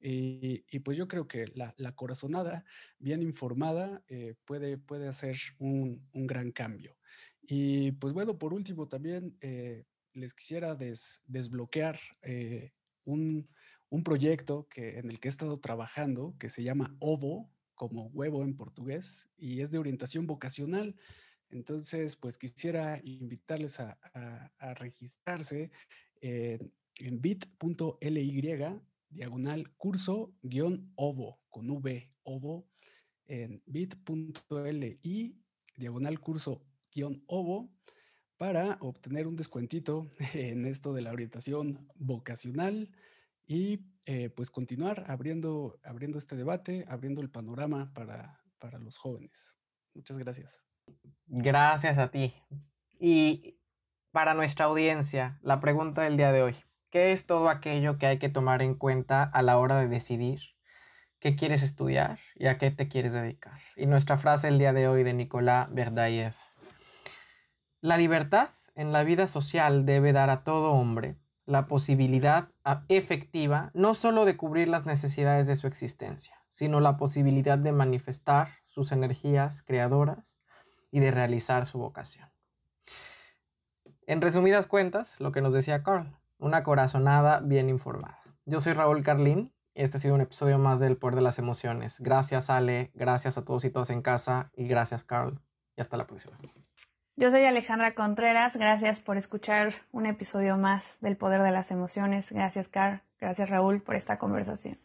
Y, 0.00 0.78
pues 0.84 0.96
yo 0.96 1.08
creo 1.08 1.26
que 1.26 1.46
la, 1.54 1.74
corazonada, 1.96 2.64
bien 3.00 3.20
informada, 3.20 4.04
puede, 4.44 4.78
puede 4.78 5.08
hacer 5.08 5.36
un, 5.58 6.08
un 6.12 6.26
gran 6.28 6.52
cambio. 6.52 6.96
Y 7.50 7.92
pues 7.92 8.12
bueno, 8.12 8.38
por 8.38 8.52
último 8.52 8.88
también 8.88 9.38
eh, 9.40 9.86
les 10.12 10.34
quisiera 10.34 10.74
desbloquear 10.74 11.98
eh, 12.20 12.72
un, 13.04 13.48
proyecto 14.04 14.68
que, 14.68 14.98
en 14.98 15.10
el 15.10 15.18
que 15.18 15.28
he 15.28 15.30
estado 15.30 15.58
trabajando 15.58 16.36
que 16.38 16.50
se 16.50 16.62
llama 16.62 16.94
OVO, 16.98 17.50
como 17.78 18.08
huevo 18.08 18.44
en 18.44 18.54
portugués, 18.54 19.26
y 19.38 19.62
es 19.62 19.70
de 19.70 19.78
orientación 19.78 20.26
vocacional. 20.26 20.94
Entonces, 21.48 22.16
pues 22.16 22.36
quisiera 22.36 23.00
invitarles 23.02 23.80
a, 23.80 23.96
registrarse 24.74 25.70
en 26.20 27.20
bit.ly 27.22 28.58
diagonal 29.08 29.70
curso 29.76 30.34
guion 30.42 30.92
OVO, 30.96 31.40
con 31.48 31.70
V, 31.70 32.12
OVO, 32.24 32.66
en 33.26 33.62
bit.ly 33.64 35.38
diagonal 35.76 36.20
curso 36.20 36.62
OVO 37.26 37.70
para 38.36 38.78
obtener 38.80 39.26
un 39.26 39.36
descuentito 39.36 40.10
en 40.34 40.66
esto 40.66 40.92
de 40.92 41.02
la 41.02 41.12
orientación 41.12 41.88
vocacional 41.94 42.90
y 43.46 43.80
eh, 44.10 44.30
pues 44.30 44.50
continuar 44.50 45.04
abriendo, 45.06 45.78
abriendo 45.84 46.16
este 46.16 46.34
debate, 46.34 46.86
abriendo 46.88 47.20
el 47.20 47.28
panorama 47.28 47.92
para, 47.92 48.40
para 48.58 48.78
los 48.78 48.96
jóvenes. 48.96 49.58
Muchas 49.92 50.16
gracias. 50.16 50.64
Gracias 51.26 51.98
a 51.98 52.10
ti. 52.10 52.32
Y 52.98 53.58
para 54.10 54.32
nuestra 54.32 54.64
audiencia, 54.64 55.38
la 55.42 55.60
pregunta 55.60 56.02
del 56.02 56.16
día 56.16 56.32
de 56.32 56.42
hoy, 56.42 56.56
¿qué 56.88 57.12
es 57.12 57.26
todo 57.26 57.50
aquello 57.50 57.98
que 57.98 58.06
hay 58.06 58.18
que 58.18 58.30
tomar 58.30 58.62
en 58.62 58.74
cuenta 58.74 59.22
a 59.22 59.42
la 59.42 59.58
hora 59.58 59.78
de 59.78 59.88
decidir 59.88 60.40
qué 61.18 61.36
quieres 61.36 61.62
estudiar 61.62 62.18
y 62.34 62.46
a 62.46 62.56
qué 62.56 62.70
te 62.70 62.88
quieres 62.88 63.12
dedicar? 63.12 63.60
Y 63.76 63.84
nuestra 63.84 64.16
frase 64.16 64.48
el 64.48 64.58
día 64.58 64.72
de 64.72 64.88
hoy 64.88 65.02
de 65.02 65.12
Nicolás 65.12 65.68
Verdayev 65.70 66.34
la 67.80 67.96
libertad 67.96 68.48
en 68.74 68.90
la 68.90 69.04
vida 69.04 69.28
social 69.28 69.86
debe 69.86 70.12
dar 70.12 70.30
a 70.30 70.42
todo 70.42 70.72
hombre 70.72 71.16
la 71.48 71.66
posibilidad 71.66 72.50
efectiva 72.88 73.70
no 73.74 73.94
solo 73.94 74.24
de 74.24 74.36
cubrir 74.36 74.68
las 74.68 74.86
necesidades 74.86 75.46
de 75.46 75.56
su 75.56 75.66
existencia, 75.66 76.34
sino 76.50 76.80
la 76.80 76.96
posibilidad 76.96 77.58
de 77.58 77.72
manifestar 77.72 78.48
sus 78.66 78.92
energías 78.92 79.62
creadoras 79.62 80.36
y 80.90 81.00
de 81.00 81.10
realizar 81.10 81.66
su 81.66 81.78
vocación. 81.78 82.30
En 84.06 84.20
resumidas 84.20 84.66
cuentas, 84.66 85.18
lo 85.20 85.32
que 85.32 85.40
nos 85.40 85.52
decía 85.52 85.82
Carl, 85.82 86.16
una 86.38 86.62
corazonada 86.62 87.40
bien 87.40 87.68
informada. 87.68 88.20
Yo 88.44 88.60
soy 88.60 88.74
Raúl 88.74 89.02
Carlín 89.02 89.52
este 89.78 89.98
ha 89.98 90.00
sido 90.00 90.16
un 90.16 90.20
episodio 90.20 90.58
más 90.58 90.80
del 90.80 90.96
Poder 90.96 91.14
de 91.14 91.22
las 91.22 91.38
Emociones. 91.38 92.00
Gracias 92.00 92.50
Ale, 92.50 92.90
gracias 92.94 93.38
a 93.38 93.44
todos 93.44 93.64
y 93.64 93.70
todas 93.70 93.90
en 93.90 94.02
casa 94.02 94.50
y 94.56 94.66
gracias 94.66 95.04
Carl 95.04 95.40
y 95.76 95.80
hasta 95.80 95.96
la 95.96 96.08
próxima. 96.08 96.36
Yo 97.18 97.32
soy 97.32 97.44
Alejandra 97.46 97.96
Contreras, 97.96 98.56
gracias 98.56 99.00
por 99.00 99.16
escuchar 99.16 99.74
un 99.90 100.06
episodio 100.06 100.56
más 100.56 100.84
del 101.00 101.16
Poder 101.16 101.42
de 101.42 101.50
las 101.50 101.72
Emociones. 101.72 102.30
Gracias, 102.30 102.68
Car. 102.68 103.02
Gracias, 103.20 103.50
Raúl, 103.50 103.82
por 103.82 103.96
esta 103.96 104.18
conversación. 104.18 104.78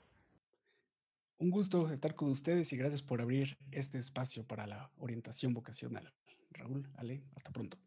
Un 1.38 1.52
gusto 1.52 1.92
estar 1.92 2.16
con 2.16 2.32
ustedes 2.32 2.74
y 2.74 2.78
gracias 2.78 3.04
por 3.04 3.22
abrir 3.22 3.56
este 3.72 4.00
espacio 4.00 4.48
para 4.48 4.66
la 4.66 4.90
orientación 4.98 5.54
vocacional. 5.54 6.12
Raúl, 6.50 6.90
Ale, 6.98 7.22
hasta 7.36 7.52
pronto. 7.52 7.78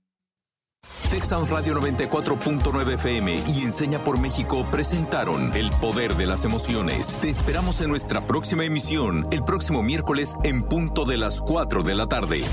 Texas 1.10 1.50
Radio 1.50 1.74
94.9 1.74 2.94
FM 2.94 3.34
y 3.48 3.62
Enseña 3.62 3.98
por 3.98 4.20
México 4.20 4.64
presentaron 4.70 5.56
El 5.56 5.70
Poder 5.80 6.14
de 6.14 6.26
las 6.26 6.44
Emociones. 6.44 7.18
Te 7.20 7.30
esperamos 7.30 7.80
en 7.80 7.88
nuestra 7.90 8.28
próxima 8.28 8.64
emisión, 8.64 9.26
el 9.32 9.42
próximo 9.42 9.82
miércoles 9.82 10.36
en 10.44 10.62
punto 10.62 11.04
de 11.04 11.16
las 11.16 11.40
4 11.40 11.82
de 11.82 11.94
la 11.96 12.06
tarde. 12.06 12.44